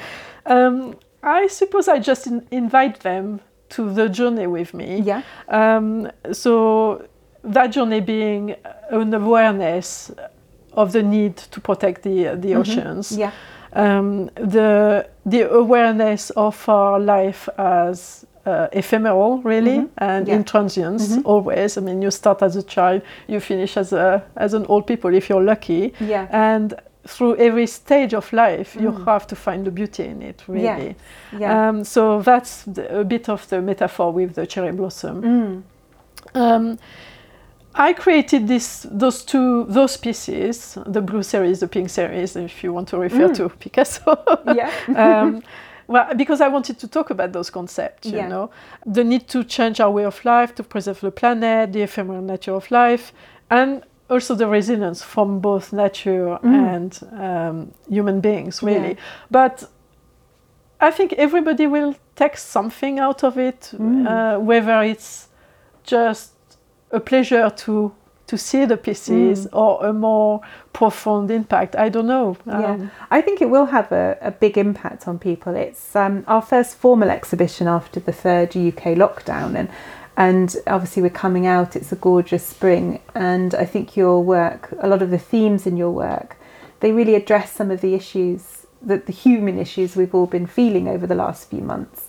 Um, 0.46 0.96
I 1.22 1.46
suppose 1.48 1.88
I 1.88 1.98
just 1.98 2.26
in- 2.26 2.48
invite 2.50 3.00
them 3.00 3.40
to 3.68 3.92
the 3.92 4.08
journey 4.08 4.46
with 4.46 4.72
me. 4.72 5.02
Yeah. 5.02 5.24
Um, 5.48 6.10
so 6.32 7.06
that 7.44 7.66
journey 7.66 8.00
being 8.00 8.56
an 8.88 9.12
awareness 9.12 10.10
of 10.72 10.92
the 10.92 11.02
need 11.02 11.36
to 11.36 11.60
protect 11.60 12.02
the 12.02 12.34
the 12.34 12.54
oceans. 12.54 13.12
Yeah. 13.12 13.32
Um, 13.76 14.30
the 14.34 15.06
the 15.30 15.42
awareness 15.50 16.30
of 16.30 16.68
our 16.68 16.98
life 16.98 17.48
as 17.58 18.24
uh, 18.46 18.68
ephemeral, 18.72 19.42
really, 19.44 19.84
and 19.98 20.28
Yeah. 20.28 20.36
in 20.36 20.44
transience 20.44 21.18
always. 21.24 21.76
I 21.76 21.80
mean, 21.80 22.02
you 22.02 22.10
start 22.10 22.42
as 22.42 22.56
a 22.56 22.62
child, 22.62 23.02
you 23.28 23.40
finish 23.40 23.76
as 23.76 23.92
a 23.92 24.22
as 24.36 24.54
an 24.54 24.64
old 24.68 24.86
people 24.86 25.14
if 25.14 25.28
you're 25.28 25.44
lucky, 25.44 25.92
Yeah. 26.00 26.26
and 26.30 26.74
through 27.08 27.36
every 27.36 27.66
stage 27.66 28.14
of 28.16 28.32
life, 28.32 28.76
you 28.80 28.90
have 29.04 29.26
to 29.26 29.36
find 29.36 29.64
the 29.64 29.70
beauty 29.70 30.04
in 30.04 30.22
it, 30.22 30.42
really. 30.48 30.94
Yeah. 31.38 31.68
Um, 31.68 31.84
so 31.84 32.20
that's 32.22 32.62
the, 32.64 33.00
a 33.00 33.04
bit 33.04 33.28
of 33.28 33.46
the 33.48 33.60
metaphor 33.60 34.12
with 34.12 34.34
the 34.34 34.46
cherry 34.46 34.72
blossom. 34.72 35.22
Mm. 35.22 35.62
Um, 36.34 36.78
I 37.78 37.92
created 37.92 38.48
this, 38.48 38.86
those 38.90 39.22
two, 39.22 39.64
those 39.68 39.96
pieces, 39.98 40.78
the 40.86 41.02
blue 41.02 41.22
series, 41.22 41.60
the 41.60 41.68
pink 41.68 41.90
series, 41.90 42.34
if 42.34 42.64
you 42.64 42.72
want 42.72 42.88
to 42.88 42.98
refer 42.98 43.28
to 43.34 43.48
Picasso. 43.50 44.18
Yeah. 44.46 44.70
um, 44.96 45.42
well, 45.86 46.14
because 46.16 46.40
I 46.40 46.48
wanted 46.48 46.78
to 46.78 46.88
talk 46.88 47.10
about 47.10 47.32
those 47.32 47.50
concepts, 47.50 48.08
you 48.08 48.16
Yeah. 48.16 48.28
know, 48.28 48.50
the 48.86 49.04
need 49.04 49.28
to 49.28 49.44
change 49.44 49.78
our 49.80 49.90
way 49.90 50.04
of 50.04 50.24
life, 50.24 50.54
to 50.54 50.62
preserve 50.62 51.00
the 51.00 51.10
planet, 51.10 51.72
the 51.72 51.82
ephemeral 51.82 52.22
nature 52.22 52.54
of 52.54 52.70
life, 52.70 53.12
and 53.50 53.82
also 54.08 54.34
the 54.34 54.46
resilience 54.46 55.02
from 55.02 55.40
both 55.40 55.72
nature 55.72 56.38
and 56.42 56.98
um, 57.12 57.72
human 57.88 58.20
beings, 58.20 58.62
really. 58.62 58.94
Yeah. 58.94 59.00
But 59.30 59.64
I 60.80 60.90
think 60.90 61.12
everybody 61.14 61.66
will 61.66 61.94
take 62.14 62.36
something 62.38 62.98
out 63.00 63.22
of 63.22 63.36
it, 63.38 63.72
uh, 63.78 64.38
whether 64.38 64.82
it's 64.82 65.28
just 65.84 66.32
a 66.90 67.00
pleasure 67.00 67.50
to 67.50 67.92
to 68.26 68.36
see 68.36 68.64
the 68.64 68.76
pieces 68.76 69.46
or 69.52 69.86
a 69.86 69.92
more 69.92 70.40
profound 70.72 71.30
impact. 71.30 71.76
I 71.76 71.88
don't 71.88 72.08
know. 72.08 72.36
Yeah, 72.44 72.72
Um, 72.72 72.90
I 73.08 73.20
think 73.20 73.40
it 73.40 73.50
will 73.50 73.66
have 73.66 73.92
a, 73.92 74.18
a 74.20 74.32
big 74.32 74.58
impact 74.58 75.06
on 75.06 75.18
people. 75.20 75.54
It's 75.54 75.94
um, 75.94 76.24
our 76.26 76.42
first 76.42 76.76
formal 76.76 77.08
exhibition 77.08 77.68
after 77.68 78.00
the 78.00 78.12
third 78.12 78.56
UK 78.56 78.96
lockdown, 78.96 79.54
and 79.56 79.68
and 80.16 80.56
obviously 80.66 81.02
we're 81.02 81.10
coming 81.10 81.46
out. 81.46 81.76
It's 81.76 81.92
a 81.92 81.96
gorgeous 81.96 82.44
spring, 82.44 83.00
and 83.14 83.54
I 83.54 83.64
think 83.64 83.96
your 83.96 84.20
work, 84.24 84.74
a 84.80 84.88
lot 84.88 85.02
of 85.02 85.10
the 85.10 85.18
themes 85.18 85.66
in 85.66 85.76
your 85.76 85.92
work, 85.92 86.36
they 86.80 86.90
really 86.90 87.14
address 87.14 87.52
some 87.52 87.70
of 87.70 87.80
the 87.80 87.94
issues 87.94 88.66
that 88.82 89.06
the 89.06 89.12
human 89.12 89.58
issues 89.58 89.94
we've 89.96 90.14
all 90.14 90.26
been 90.26 90.46
feeling 90.46 90.88
over 90.88 91.06
the 91.06 91.14
last 91.14 91.50
few 91.50 91.60
months. 91.60 92.08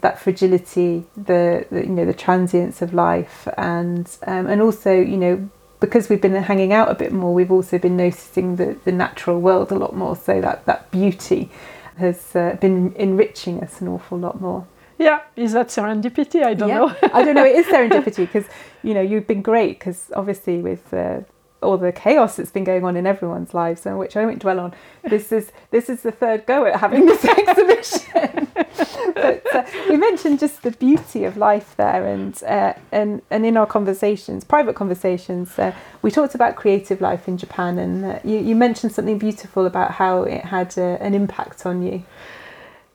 That 0.00 0.20
fragility, 0.20 1.04
the, 1.16 1.66
the 1.70 1.82
you 1.82 1.92
know 1.92 2.04
the 2.04 2.14
transience 2.14 2.82
of 2.82 2.94
life, 2.94 3.48
and 3.56 4.08
um, 4.26 4.46
and 4.46 4.62
also 4.62 4.92
you 4.92 5.16
know 5.16 5.48
because 5.80 6.08
we've 6.08 6.20
been 6.20 6.34
hanging 6.34 6.72
out 6.72 6.90
a 6.90 6.94
bit 6.94 7.12
more, 7.12 7.32
we've 7.32 7.52
also 7.52 7.78
been 7.78 7.96
noticing 7.96 8.56
the, 8.56 8.76
the 8.84 8.92
natural 8.92 9.40
world 9.40 9.70
a 9.70 9.76
lot 9.76 9.94
more. 9.94 10.16
So 10.16 10.40
that, 10.40 10.66
that 10.66 10.90
beauty 10.90 11.50
has 11.96 12.34
uh, 12.34 12.56
been 12.60 12.92
enriching 12.94 13.62
us 13.62 13.80
an 13.80 13.88
awful 13.88 14.18
lot 14.18 14.40
more. 14.40 14.66
yeah, 14.98 15.20
is 15.36 15.52
that 15.52 15.68
serendipity? 15.68 16.42
I 16.42 16.54
don't 16.54 16.68
know. 16.68 16.94
I 17.12 17.22
don't 17.22 17.34
know. 17.34 17.44
It 17.44 17.56
is 17.56 17.66
serendipity 17.74 18.18
because 18.18 18.44
you 18.82 18.94
know 18.94 19.00
you've 19.00 19.26
been 19.26 19.42
great 19.42 19.78
because 19.78 20.10
obviously 20.14 20.58
with 20.58 20.92
uh, 20.92 21.20
all 21.62 21.76
the 21.76 21.92
chaos 21.92 22.36
that's 22.36 22.50
been 22.50 22.64
going 22.64 22.84
on 22.84 22.96
in 22.96 23.06
everyone's 23.06 23.52
lives, 23.54 23.84
and 23.86 23.98
which 23.98 24.16
I 24.16 24.24
won't 24.24 24.38
dwell 24.40 24.60
on. 24.60 24.74
This 25.02 25.32
is 25.32 25.52
this 25.70 25.88
is 25.88 26.02
the 26.02 26.12
third 26.12 26.46
go 26.46 26.64
at 26.66 26.76
having 26.80 27.06
this 27.06 27.24
exhibition. 27.38 28.48
but 29.14 29.54
uh, 29.54 29.64
we 29.88 29.96
mentioned 29.96 30.38
just 30.38 30.62
the 30.62 30.70
beauty 30.72 31.24
of 31.24 31.36
life 31.36 31.74
there, 31.76 32.06
and 32.06 32.40
uh, 32.44 32.74
and 32.92 33.22
and 33.30 33.44
in 33.44 33.56
our 33.56 33.66
conversations, 33.66 34.44
private 34.44 34.74
conversations, 34.74 35.58
uh, 35.58 35.72
we 36.02 36.10
talked 36.10 36.34
about 36.34 36.56
creative 36.56 37.00
life 37.00 37.28
in 37.28 37.36
Japan, 37.36 37.78
and 37.78 38.04
uh, 38.04 38.18
you, 38.24 38.38
you 38.38 38.54
mentioned 38.54 38.92
something 38.92 39.18
beautiful 39.18 39.66
about 39.66 39.92
how 39.92 40.22
it 40.22 40.44
had 40.44 40.76
uh, 40.78 40.82
an 41.00 41.14
impact 41.14 41.66
on 41.66 41.82
you. 41.82 42.02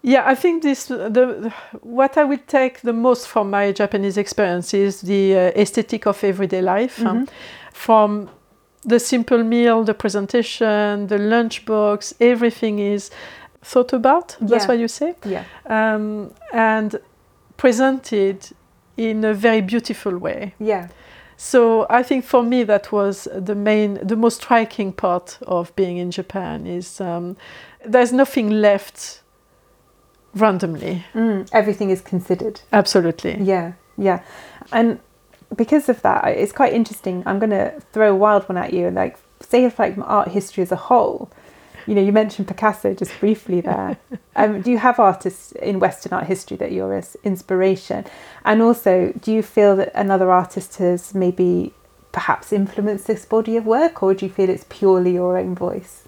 Yeah, 0.06 0.23
I 0.26 0.36
think 0.36 0.63
this 0.63 0.86
the 0.88 1.54
what 1.82 2.17
I 2.17 2.23
will 2.26 2.41
take 2.47 2.82
the 2.82 2.91
most 2.93 3.28
from 3.28 3.49
my 3.49 3.71
Japanese 3.71 4.17
experience 4.17 4.73
is 4.73 5.02
the 5.02 5.34
uh, 5.34 5.39
aesthetic 5.62 6.06
of 6.08 6.23
everyday 6.23 6.62
life, 6.62 6.99
um, 6.99 7.06
Mm-hmm. 7.26 7.26
from 7.71 8.30
the 8.86 9.00
simple 9.00 9.43
meal, 9.43 9.84
the 9.84 9.93
presentation, 9.93 11.08
the 11.08 11.17
lunchbox, 11.17 12.13
everything 12.19 12.80
is 12.80 13.12
thought 13.62 13.93
about. 13.93 14.36
That's 14.41 14.63
Yeah. 14.65 14.67
what 14.67 14.80
you 14.80 14.88
say, 14.88 15.15
Yeah, 15.26 15.43
um, 15.65 16.32
and 16.52 17.00
presented 17.58 18.38
in 18.98 19.24
a 19.26 19.34
very 19.34 19.62
beautiful 19.62 20.17
way. 20.17 20.54
yeah, 20.60 20.88
So 21.38 21.86
I 21.89 22.04
think 22.04 22.26
for 22.26 22.43
me 22.43 22.63
that 22.65 22.91
was 22.91 23.28
the 23.34 23.56
main, 23.56 24.00
the 24.08 24.15
most 24.15 24.41
striking 24.43 24.93
part 24.93 25.38
of 25.48 25.76
being 25.76 25.98
in 25.98 26.12
Japan 26.12 26.67
is 26.67 27.02
um, 27.02 27.36
there's 27.86 28.12
nothing 28.13 28.50
left 28.62 29.22
randomly. 30.36 31.04
mm, 31.13 31.48
everything 31.52 31.89
is 31.89 32.02
considered. 32.02 32.62
Absolutely. 32.72 33.38
Yeah, 33.41 33.74
yeah, 33.98 34.19
and 34.72 35.00
because 35.56 35.89
of 35.89 36.02
that, 36.02 36.26
it's 36.28 36.52
quite 36.52 36.74
interesting. 36.74 37.24
I'm 37.26 37.39
going 37.39 37.52
to 37.52 37.80
throw 37.92 38.12
a 38.12 38.16
wild 38.16 38.48
one 38.50 38.58
at 38.58 38.74
you, 38.74 38.88
and 38.88 38.96
like 38.96 39.18
say 39.39 39.66
if 39.66 39.80
like 39.80 39.96
art 39.98 40.30
history 40.30 40.63
as 40.63 40.72
a 40.72 40.76
whole. 40.78 41.30
You 41.86 41.96
know, 41.96 42.02
you 42.02 42.13
mentioned 42.13 42.48
Picasso 42.48 42.94
just 42.94 43.20
briefly 43.20 43.60
there. 43.60 43.98
um, 44.36 44.62
do 44.62 44.72
you 44.72 44.78
have 44.78 45.00
artists 45.00 45.52
in 45.54 45.80
Western 45.80 46.13
art 46.13 46.28
history 46.28 46.56
that 46.58 46.72
you're 46.72 46.94
as 46.94 47.18
inspiration? 47.24 48.06
And 48.46 48.62
also, 48.62 49.13
do 49.20 49.34
you 49.34 49.44
feel 49.44 49.76
that 49.76 49.92
another 49.94 50.32
artist 50.32 50.78
has 50.78 51.13
maybe 51.13 51.74
perhaps 52.13 52.54
influenced 52.54 53.08
this 53.08 53.26
body 53.26 53.58
of 53.58 53.66
work, 53.66 54.02
or 54.02 54.13
do 54.13 54.26
you 54.26 54.32
feel 54.32 54.50
it's 54.50 54.66
purely 54.70 55.13
your 55.13 55.38
own 55.38 55.56
voice? 55.56 56.08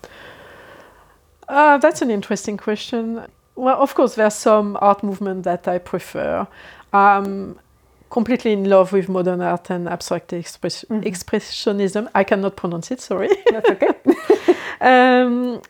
Uh, 1.50 1.78
that's 1.78 2.02
an 2.02 2.10
interesting 2.10 2.58
question. 2.58 3.26
Well, 3.56 3.78
of 3.82 3.96
course, 3.96 4.16
there's 4.16 4.36
some 4.36 4.78
art 4.82 5.04
movement 5.04 5.44
that 5.44 5.68
I 5.68 5.78
prefer. 5.78 6.48
I'm 6.94 7.60
completely 8.10 8.52
in 8.54 8.70
love 8.70 8.92
with 8.94 9.10
modern 9.10 9.42
art 9.42 9.70
and 9.70 9.88
abstract 9.90 10.32
express- 10.34 10.86
Mhm. 10.90 11.04
expressionism. 11.06 12.08
I 12.16 12.24
cannot 12.24 12.56
pronounce 12.56 12.92
it, 12.92 13.02
sorry. 13.02 13.30
That's 13.52 13.70
okay. 13.70 13.90
Um, 14.82 15.62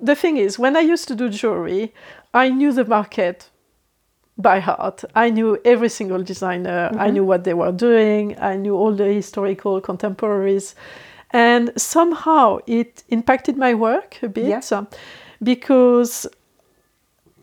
the 0.00 0.14
thing 0.16 0.38
is, 0.38 0.58
when 0.58 0.76
I 0.76 0.80
used 0.80 1.06
to 1.08 1.14
do 1.14 1.28
jewelry, 1.28 1.92
I 2.32 2.48
knew 2.48 2.72
the 2.72 2.84
market 2.84 3.48
by 4.36 4.60
heart. 4.60 5.04
I 5.14 5.30
knew 5.30 5.58
every 5.64 5.88
single 5.88 6.22
designer. 6.22 6.90
I 6.98 7.08
Mhm. 7.08 7.12
knew 7.12 7.24
what 7.24 7.44
they 7.44 7.54
were 7.54 7.70
doing. 7.72 8.34
I 8.40 8.56
knew 8.56 8.74
all 8.76 8.92
the 8.96 9.04
historical 9.12 9.80
contemporaries. 9.80 10.74
And 11.30 11.70
somehow 11.76 12.58
it 12.66 13.04
impacted 13.08 13.56
my 13.56 13.74
work 13.74 14.18
a 14.22 14.28
bit 14.28 14.46
Yeah. 14.70 14.84
because 15.42 16.26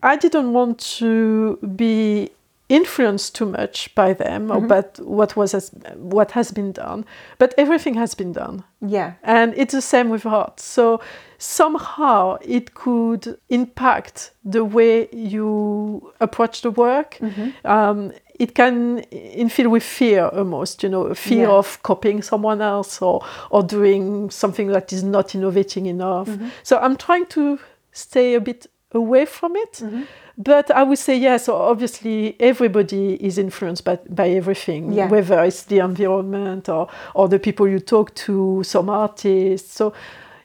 I 0.02 0.16
didn't 0.16 0.52
want 0.52 0.78
to 0.98 1.58
be 1.76 2.30
influenced 2.68 3.34
too 3.34 3.46
much 3.46 3.94
by 3.94 4.14
them 4.14 4.50
or 4.50 4.60
Mhm. 4.60 4.68
but 4.68 4.98
what 5.04 5.36
was 5.36 5.52
has, 5.52 5.70
what 5.96 6.30
has 6.30 6.52
been 6.52 6.72
done 6.72 7.04
but 7.38 7.52
everything 7.58 7.94
has 7.94 8.14
been 8.14 8.32
done 8.32 8.62
yeah, 8.80 9.12
and 9.22 9.52
it's 9.56 9.72
the 9.74 9.80
same 9.82 10.08
with 10.10 10.26
art. 10.26 10.58
So 10.58 11.00
somehow 11.38 12.38
it 12.40 12.74
could 12.74 13.36
impact 13.48 14.32
the 14.44 14.64
way 14.64 15.08
you 15.12 16.12
approach 16.20 16.62
the 16.62 16.70
work. 16.70 17.18
Mhm. 17.20 17.52
Um, 17.64 18.12
it 18.40 18.54
can 18.54 19.02
infill 19.12 19.70
with 19.70 19.84
fear 19.84 20.28
almost, 20.32 20.82
you 20.82 20.88
know, 20.88 21.14
fear 21.14 21.46
Yeah. 21.48 21.58
of 21.58 21.78
copying 21.82 22.22
someone 22.22 22.60
else 22.60 23.00
or, 23.00 23.20
or 23.50 23.62
doing 23.62 24.30
something 24.30 24.68
that 24.72 24.92
is 24.92 25.04
not 25.04 25.34
innovating 25.34 25.86
enough. 25.86 26.28
Mhm. 26.28 26.50
So 26.64 26.78
I'm 26.78 26.96
trying 26.96 27.26
to 27.26 27.58
stay 27.92 28.34
a 28.34 28.40
bit 28.40 28.66
away 28.94 29.24
from 29.26 29.56
it. 29.56 29.80
Mhm. 29.82 30.06
But 30.38 30.70
I 30.70 30.82
would 30.82 30.98
say 30.98 31.16
yes. 31.16 31.48
Obviously, 31.48 32.36
everybody 32.40 33.14
is 33.26 33.36
influenced 33.38 33.84
by, 33.84 33.98
by 34.08 34.28
everything, 34.30 34.92
Yeah. 34.92 35.08
whether 35.10 35.44
it's 35.44 35.64
the 35.64 35.78
environment 35.80 36.68
or 36.68 36.86
or 37.14 37.28
the 37.28 37.38
people 37.38 37.68
you 37.68 37.80
talk 37.80 38.14
to, 38.26 38.62
some 38.64 38.88
artists. 38.92 39.74
So, 39.74 39.92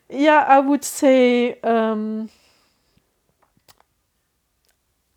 yeah, 0.10 0.45
I 0.47 0.60
would 0.60 0.83
say 0.83 1.57
um, 1.63 2.29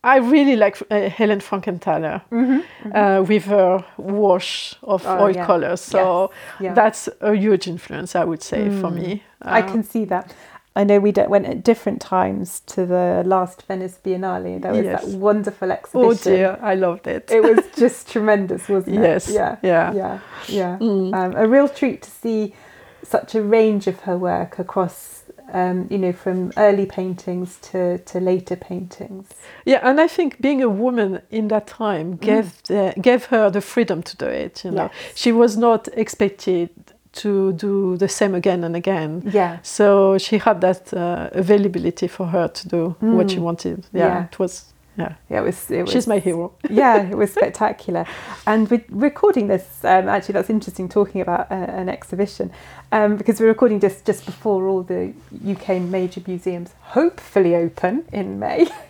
I 0.02 0.16
really 0.18 0.56
like 0.56 0.80
uh, 0.90 1.10
Helen 1.10 1.40
Frankenthaler 1.40 2.22
Mhm. 2.30 2.62
uh, 2.94 3.22
with 3.28 3.44
her 3.46 3.84
wash 3.98 4.74
of 4.82 5.04
Oh, 5.06 5.24
oil 5.24 5.34
yeah. 5.34 5.44
colors. 5.46 5.80
So 5.82 6.30
yeah. 6.60 6.72
that's 6.74 7.08
a 7.20 7.34
huge 7.34 7.68
influence, 7.68 8.16
I 8.16 8.24
would 8.24 8.42
say, 8.42 8.70
for 8.80 8.90
Mm. 8.90 8.94
me. 8.94 9.22
I 9.42 9.60
Uh, 9.62 9.70
can 9.72 9.82
see 9.82 10.06
that. 10.06 10.34
I 10.76 10.84
know 10.84 11.00
we 11.00 11.12
went 11.12 11.46
at 11.46 11.64
different 11.64 12.00
times 12.00 12.60
to 12.66 12.86
the 12.86 13.22
last 13.26 13.66
Venice 13.66 13.98
Biennale. 14.04 14.62
There 14.62 14.72
was 14.72 14.84
Yes. 14.84 15.04
that 15.04 15.18
wonderful 15.18 15.72
exhibition. 15.72 16.10
Oh 16.10 16.14
dear, 16.14 16.58
I 16.62 16.74
loved 16.76 17.06
it. 17.08 17.28
It 17.30 17.42
was 17.42 17.64
just 17.76 18.08
tremendous, 18.10 18.68
wasn't 18.68 18.98
it? 18.98 19.02
Yes, 19.02 19.28
Yeah. 19.28 19.56
yeah. 19.62 19.92
Yeah. 19.92 20.18
Yeah. 20.48 20.78
Mm. 20.80 21.12
Um, 21.14 21.34
a 21.36 21.46
real 21.48 21.68
treat 21.68 22.02
to 22.02 22.10
see 22.10 22.54
such 23.02 23.34
a 23.34 23.42
range 23.42 23.88
of 23.88 24.00
her 24.00 24.16
work 24.16 24.58
across, 24.60 25.24
um, 25.52 25.88
you 25.90 25.98
know, 25.98 26.12
from 26.12 26.52
early 26.56 26.86
paintings 26.86 27.58
to, 27.62 27.98
to 27.98 28.20
later 28.20 28.54
paintings. 28.54 29.26
Yeah, 29.64 29.80
and 29.82 30.00
I 30.00 30.06
think 30.06 30.40
being 30.40 30.62
a 30.62 30.68
woman 30.68 31.20
in 31.30 31.48
that 31.48 31.66
time 31.66 32.14
gave 32.16 32.62
the, 32.64 32.94
gave 33.00 33.24
her 33.26 33.50
the 33.50 33.60
freedom 33.60 34.02
to 34.04 34.16
do 34.16 34.26
it. 34.26 34.64
You 34.64 34.70
know, 34.70 34.82
Yes. 34.84 35.16
she 35.16 35.32
was 35.32 35.56
not 35.56 35.88
expected 35.94 36.70
to 37.12 37.52
do 37.52 37.96
the 37.96 38.08
same 38.08 38.34
again 38.34 38.64
and 38.64 38.76
again. 38.76 39.22
Yeah. 39.32 39.58
So 39.62 40.18
she 40.18 40.38
had 40.38 40.60
that 40.60 40.92
uh, 40.94 41.28
availability 41.32 42.08
for 42.08 42.26
her 42.26 42.48
to 42.48 42.68
do 42.68 42.96
what 43.00 43.30
she 43.30 43.38
Mm. 43.38 43.42
wanted. 43.42 43.86
Yeah, 43.92 44.06
Yeah. 44.06 44.24
it 44.32 44.38
was. 44.38 44.64
Yeah, 44.96 45.14
Yeah, 45.30 45.40
it 45.40 45.44
was. 45.44 45.70
It 45.70 45.82
was 45.82 45.90
she's 45.92 46.06
my 46.06 46.18
hero. 46.18 46.52
yeah, 46.70 47.08
it 47.10 47.16
was 47.16 47.30
spectacular. 47.38 48.04
And 48.46 48.68
we're 48.70 48.84
recording 48.90 49.48
this. 49.48 49.64
Um, 49.84 50.08
actually, 50.08 50.34
that's 50.34 50.50
interesting 50.50 50.88
talking 50.88 51.20
about 51.22 51.50
uh, 51.50 51.54
an 51.54 51.88
exhibition 51.88 52.50
um, 52.92 53.16
because 53.16 53.40
we're 53.40 53.48
recording 53.48 53.78
this 53.80 54.02
just 54.02 54.26
before 54.26 54.68
all 54.68 54.82
the 54.82 55.12
UK 55.52 55.80
major 55.80 56.20
museums 56.26 56.74
hopefully 56.80 57.54
open 57.56 58.04
in 58.12 58.38
May. 58.38 58.66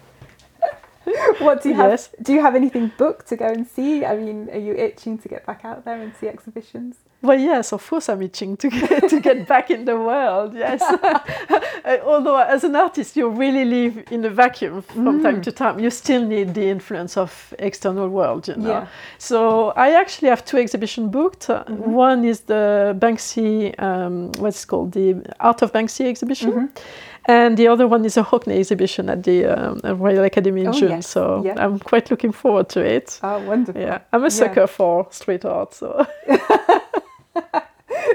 what 1.39 1.63
do 1.63 1.69
you 1.71 1.75
have? 1.77 1.91
Yes. 1.91 2.11
Do 2.23 2.33
you 2.33 2.41
have 2.41 2.55
anything 2.55 2.91
booked 2.99 3.27
to 3.29 3.37
go 3.37 3.47
and 3.47 3.67
see? 3.67 4.05
I 4.05 4.17
mean, 4.17 4.49
are 4.53 4.59
you 4.59 4.75
itching 4.75 5.19
to 5.19 5.29
get 5.29 5.45
back 5.47 5.65
out 5.65 5.85
there 5.85 6.01
and 6.01 6.13
see 6.21 6.29
exhibitions? 6.29 6.97
Well, 7.23 7.39
yes, 7.39 7.73
of 7.75 7.87
course, 7.87 8.09
I'm 8.09 8.23
itching 8.23 8.57
to 8.57 8.71
get, 8.71 9.11
to 9.11 9.21
get 9.21 9.47
back 9.55 9.71
in 9.71 9.85
the 9.85 9.95
world. 9.97 10.55
Yes, 10.55 10.81
although 12.05 12.39
as 12.39 12.65
an 12.65 12.75
artist, 12.77 13.17
you 13.17 13.29
really 13.29 13.65
live 13.65 14.05
in 14.11 14.25
a 14.25 14.31
vacuum 14.31 14.83
from 14.83 15.23
time 15.23 15.37
Mm. 15.41 15.43
to 15.43 15.53
time. 15.53 15.79
You 15.79 15.91
still 15.91 16.25
need 16.25 16.55
the 16.55 16.67
influence 16.69 17.17
of 17.17 17.55
external 17.59 18.09
world. 18.09 18.49
You 18.49 18.57
know. 18.57 18.69
Yeah. 18.71 18.87
So 19.19 19.71
I 19.77 19.91
actually 20.01 20.29
have 20.29 20.45
two 20.45 20.57
exhibitions 20.59 21.11
booked. 21.11 21.51
Uh, 21.51 21.65
Mhm. 21.65 21.87
One 22.11 22.25
is 22.25 22.41
the 22.41 22.95
Banksy, 22.99 23.75
um, 23.79 24.33
what's 24.39 24.65
it 24.65 24.67
called 24.69 24.93
the 24.93 25.15
Art 25.41 25.63
of 25.63 25.73
Banksy 25.73 26.07
exhibition, 26.07 26.53
Mhm. 26.53 26.69
And 27.27 27.57
the 27.57 27.69
other 27.69 27.87
one 27.87 28.05
is 28.05 28.17
a 28.17 28.23
Hockney 28.23 28.59
exhibition 28.59 29.09
at 29.11 29.23
the 29.25 29.45
um, 29.47 29.81
Royal 30.01 30.25
Academy 30.25 30.63
in 30.63 30.69
Oh, 30.69 30.73
June. 30.73 30.91
yes. 30.91 31.07
So 31.09 31.43
Yeah. 31.45 31.55
I'm 31.65 31.79
quite 31.79 32.11
looking 32.11 32.33
forward 32.33 32.69
to 32.71 32.81
it. 32.81 33.19
Oh, 33.23 33.39
wonderful. 33.47 33.81
Yeah, 33.81 33.99
I'm 34.13 34.23
a 34.23 34.25
Yeah. 34.25 34.29
sucker 34.29 34.67
for 34.67 35.07
street 35.11 35.45
art. 35.45 35.75
So 35.75 36.07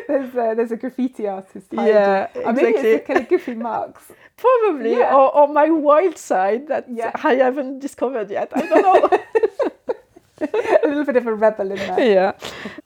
There's 0.08 0.34
a, 0.36 0.54
there's 0.56 0.72
a 0.72 0.78
graffiti 0.78 1.28
artist. 1.28 1.68
Yeah, 1.72 2.28
I 2.46 2.52
mean, 2.52 2.66
it's 2.66 2.78
exactly. 2.78 2.92
the 2.94 3.00
calligraphy 3.00 3.56
marks. 3.56 4.04
probably 4.38 4.98
Yeah. 4.98 5.14
or, 5.16 5.36
or 5.36 5.48
my 5.48 5.70
wild 5.70 6.18
side 6.18 6.68
that 6.68 6.86
Yeah. 6.90 7.12
I 7.24 7.36
haven't 7.36 7.80
discovered 7.80 8.30
yet. 8.32 8.52
I 8.56 8.62
don't 8.68 8.82
know. 8.82 9.10
a 10.42 10.88
little 10.88 11.06
bit 11.06 11.16
of 11.16 11.28
a 11.28 11.34
rebel 11.34 11.72
in 11.72 11.78
there. 11.78 12.14
yeah, 12.14 12.32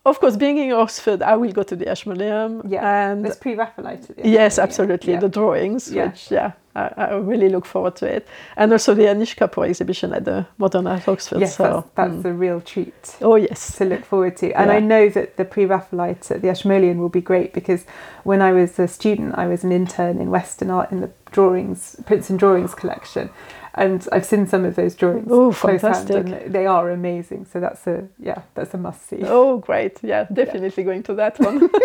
of 0.05 0.19
course, 0.19 0.35
being 0.35 0.57
in 0.57 0.71
Oxford, 0.71 1.21
I 1.21 1.35
will 1.35 1.51
go 1.51 1.63
to 1.63 1.75
the 1.75 1.89
Ashmolean. 1.89 2.61
Yeah, 2.67 3.11
and 3.11 3.25
There's 3.25 3.37
pre-Raphaelite 3.37 4.07
the. 4.07 4.27
Yes, 4.27 4.59
absolutely. 4.59 5.13
yeah. 5.13 5.19
The 5.19 5.29
drawings, 5.29 5.91
Yeah. 5.91 6.07
which 6.07 6.29
yeah, 6.29 6.51
I, 6.75 6.91
I 6.95 7.15
really 7.15 7.49
look 7.49 7.65
forward 7.65 7.95
to 7.97 8.05
it, 8.05 8.27
and 8.55 8.71
also 8.71 8.93
the 8.93 9.03
Anish 9.03 9.35
Kapoor 9.35 9.67
exhibition 9.67 10.13
at 10.13 10.25
the 10.25 10.45
Modern 10.57 10.85
Art 10.85 11.07
Oxford. 11.07 11.39
Yes, 11.39 11.55
so, 11.55 11.63
that's, 11.63 11.87
that's 11.95 12.23
mm. 12.23 12.31
a 12.31 12.33
real 12.33 12.61
treat 12.61 13.17
oh 13.21 13.35
yes, 13.35 13.77
to 13.77 13.85
look 13.85 14.05
forward 14.05 14.37
to. 14.37 14.51
And 14.51 14.69
Yeah. 14.69 14.77
I 14.77 14.79
know 14.79 15.09
that 15.09 15.37
the 15.37 15.45
pre-Raphaelite 15.45 16.29
at 16.31 16.41
the 16.41 16.49
Ashmolean 16.49 16.99
will 16.99 17.09
be 17.09 17.21
great 17.21 17.53
because 17.53 17.85
when 18.23 18.41
I 18.41 18.51
was 18.51 18.77
a 18.77 18.87
student, 18.87 19.35
I 19.37 19.47
was 19.47 19.63
an 19.63 19.71
intern 19.71 20.19
in 20.19 20.29
Western 20.29 20.69
art 20.69 20.91
in 20.91 21.01
the 21.01 21.09
drawings, 21.31 21.95
prints 22.05 22.29
and 22.29 22.37
drawings 22.37 22.75
collection. 22.75 23.29
And 23.79 24.05
I've 24.11 24.25
seen 24.25 24.45
some 24.45 24.65
of 24.65 24.75
those 24.75 24.93
drawings. 24.93 25.27
Oh, 25.31 25.53
fantastic. 25.53 26.27
and 26.27 26.53
they 26.53 26.65
are 26.65 26.91
amazing. 26.91 27.45
So 27.45 27.61
that's 27.61 27.87
a 27.87 28.09
yeah, 28.19 28.41
that's 28.53 28.73
a 28.73 28.77
must 28.77 29.07
see. 29.07 29.21
oh 29.23 29.57
great, 29.57 29.99
yeah, 30.03 30.25
definitely 30.33 30.83
going 30.83 31.01
to 31.03 31.13
that 31.13 31.39
one. 31.39 31.69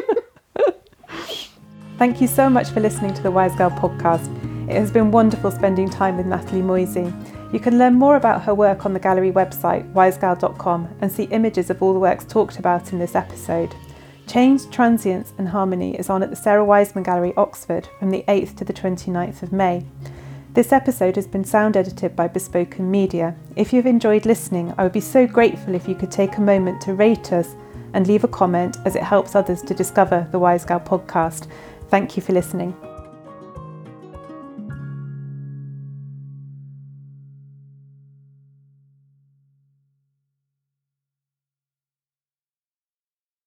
Thank 1.97 2.21
you 2.21 2.27
so 2.27 2.51
much 2.51 2.71
for 2.71 2.81
listening 2.81 3.15
to 3.15 3.23
the 3.23 3.31
Wise 3.31 3.55
Gal 3.55 3.71
podcast. 3.71 4.29
It 4.69 4.75
has 4.75 4.91
been 4.91 5.13
wonderful 5.13 5.53
spending 5.53 5.89
time 5.89 6.17
with 6.17 6.27
Natalie 6.27 6.63
Moisey. 6.63 7.13
You 7.53 7.61
can 7.61 7.79
learn 7.79 7.95
more 7.95 8.17
about 8.17 8.43
her 8.43 8.55
work 8.55 8.85
on 8.85 8.93
the 8.93 8.99
gallery 8.99 9.31
website, 9.31 9.93
wisegal.com, 9.93 10.97
and 11.01 11.13
see 11.13 11.25
images 11.25 11.71
of 11.71 11.81
all 11.81 11.93
the 11.93 12.01
works 12.01 12.25
talked 12.25 12.59
about 12.59 12.93
in 12.93 12.99
this 12.99 13.15
episode. 13.15 13.73
Change, 14.27 14.69
Transience 14.71 15.33
and 15.39 15.49
Harmony 15.49 15.95
is 15.97 16.11
on 16.11 16.25
at 16.25 16.31
the 16.31 16.37
Sarah 16.37 16.65
Wiseman 16.65 17.05
Gallery, 17.05 17.33
Oxford, 17.37 17.89
from 18.01 18.11
the 18.11 18.25
8th 18.27 18.57
to 18.57 18.65
the 18.65 18.73
29th 18.73 19.45
of 19.45 19.53
May. 19.53 19.85
This 20.55 20.73
episode 20.73 21.17
has 21.17 21.27
been 21.27 21.43
sound 21.43 21.77
edited 21.77 22.15
by 22.15 22.29
Bespoken 22.29 22.89
Media. 22.89 23.35
If 23.57 23.73
you've 23.73 23.87
enjoyed 23.87 24.25
listening, 24.25 24.73
I 24.79 24.85
would 24.85 24.93
be 24.93 25.01
so 25.01 25.27
grateful 25.27 25.75
if 25.75 25.89
you 25.89 25.97
could 25.97 26.13
take 26.13 26.37
a 26.37 26.41
moment 26.41 26.81
to 26.83 26.95
rate 26.95 27.33
us 27.33 27.57
and 27.93 28.07
leave 28.07 28.23
a 28.23 28.29
comment 28.29 28.77
as 28.85 28.95
it 28.95 29.03
helps 29.03 29.35
others 29.35 29.63
to 29.63 29.75
discover 29.75 30.29
the 30.31 30.39
Wise 30.39 30.65
Gal 30.65 30.79
podcast. 30.79 31.49
Thank 31.89 32.17
you 32.17 32.23
for 32.23 32.33
listening. 32.33 32.73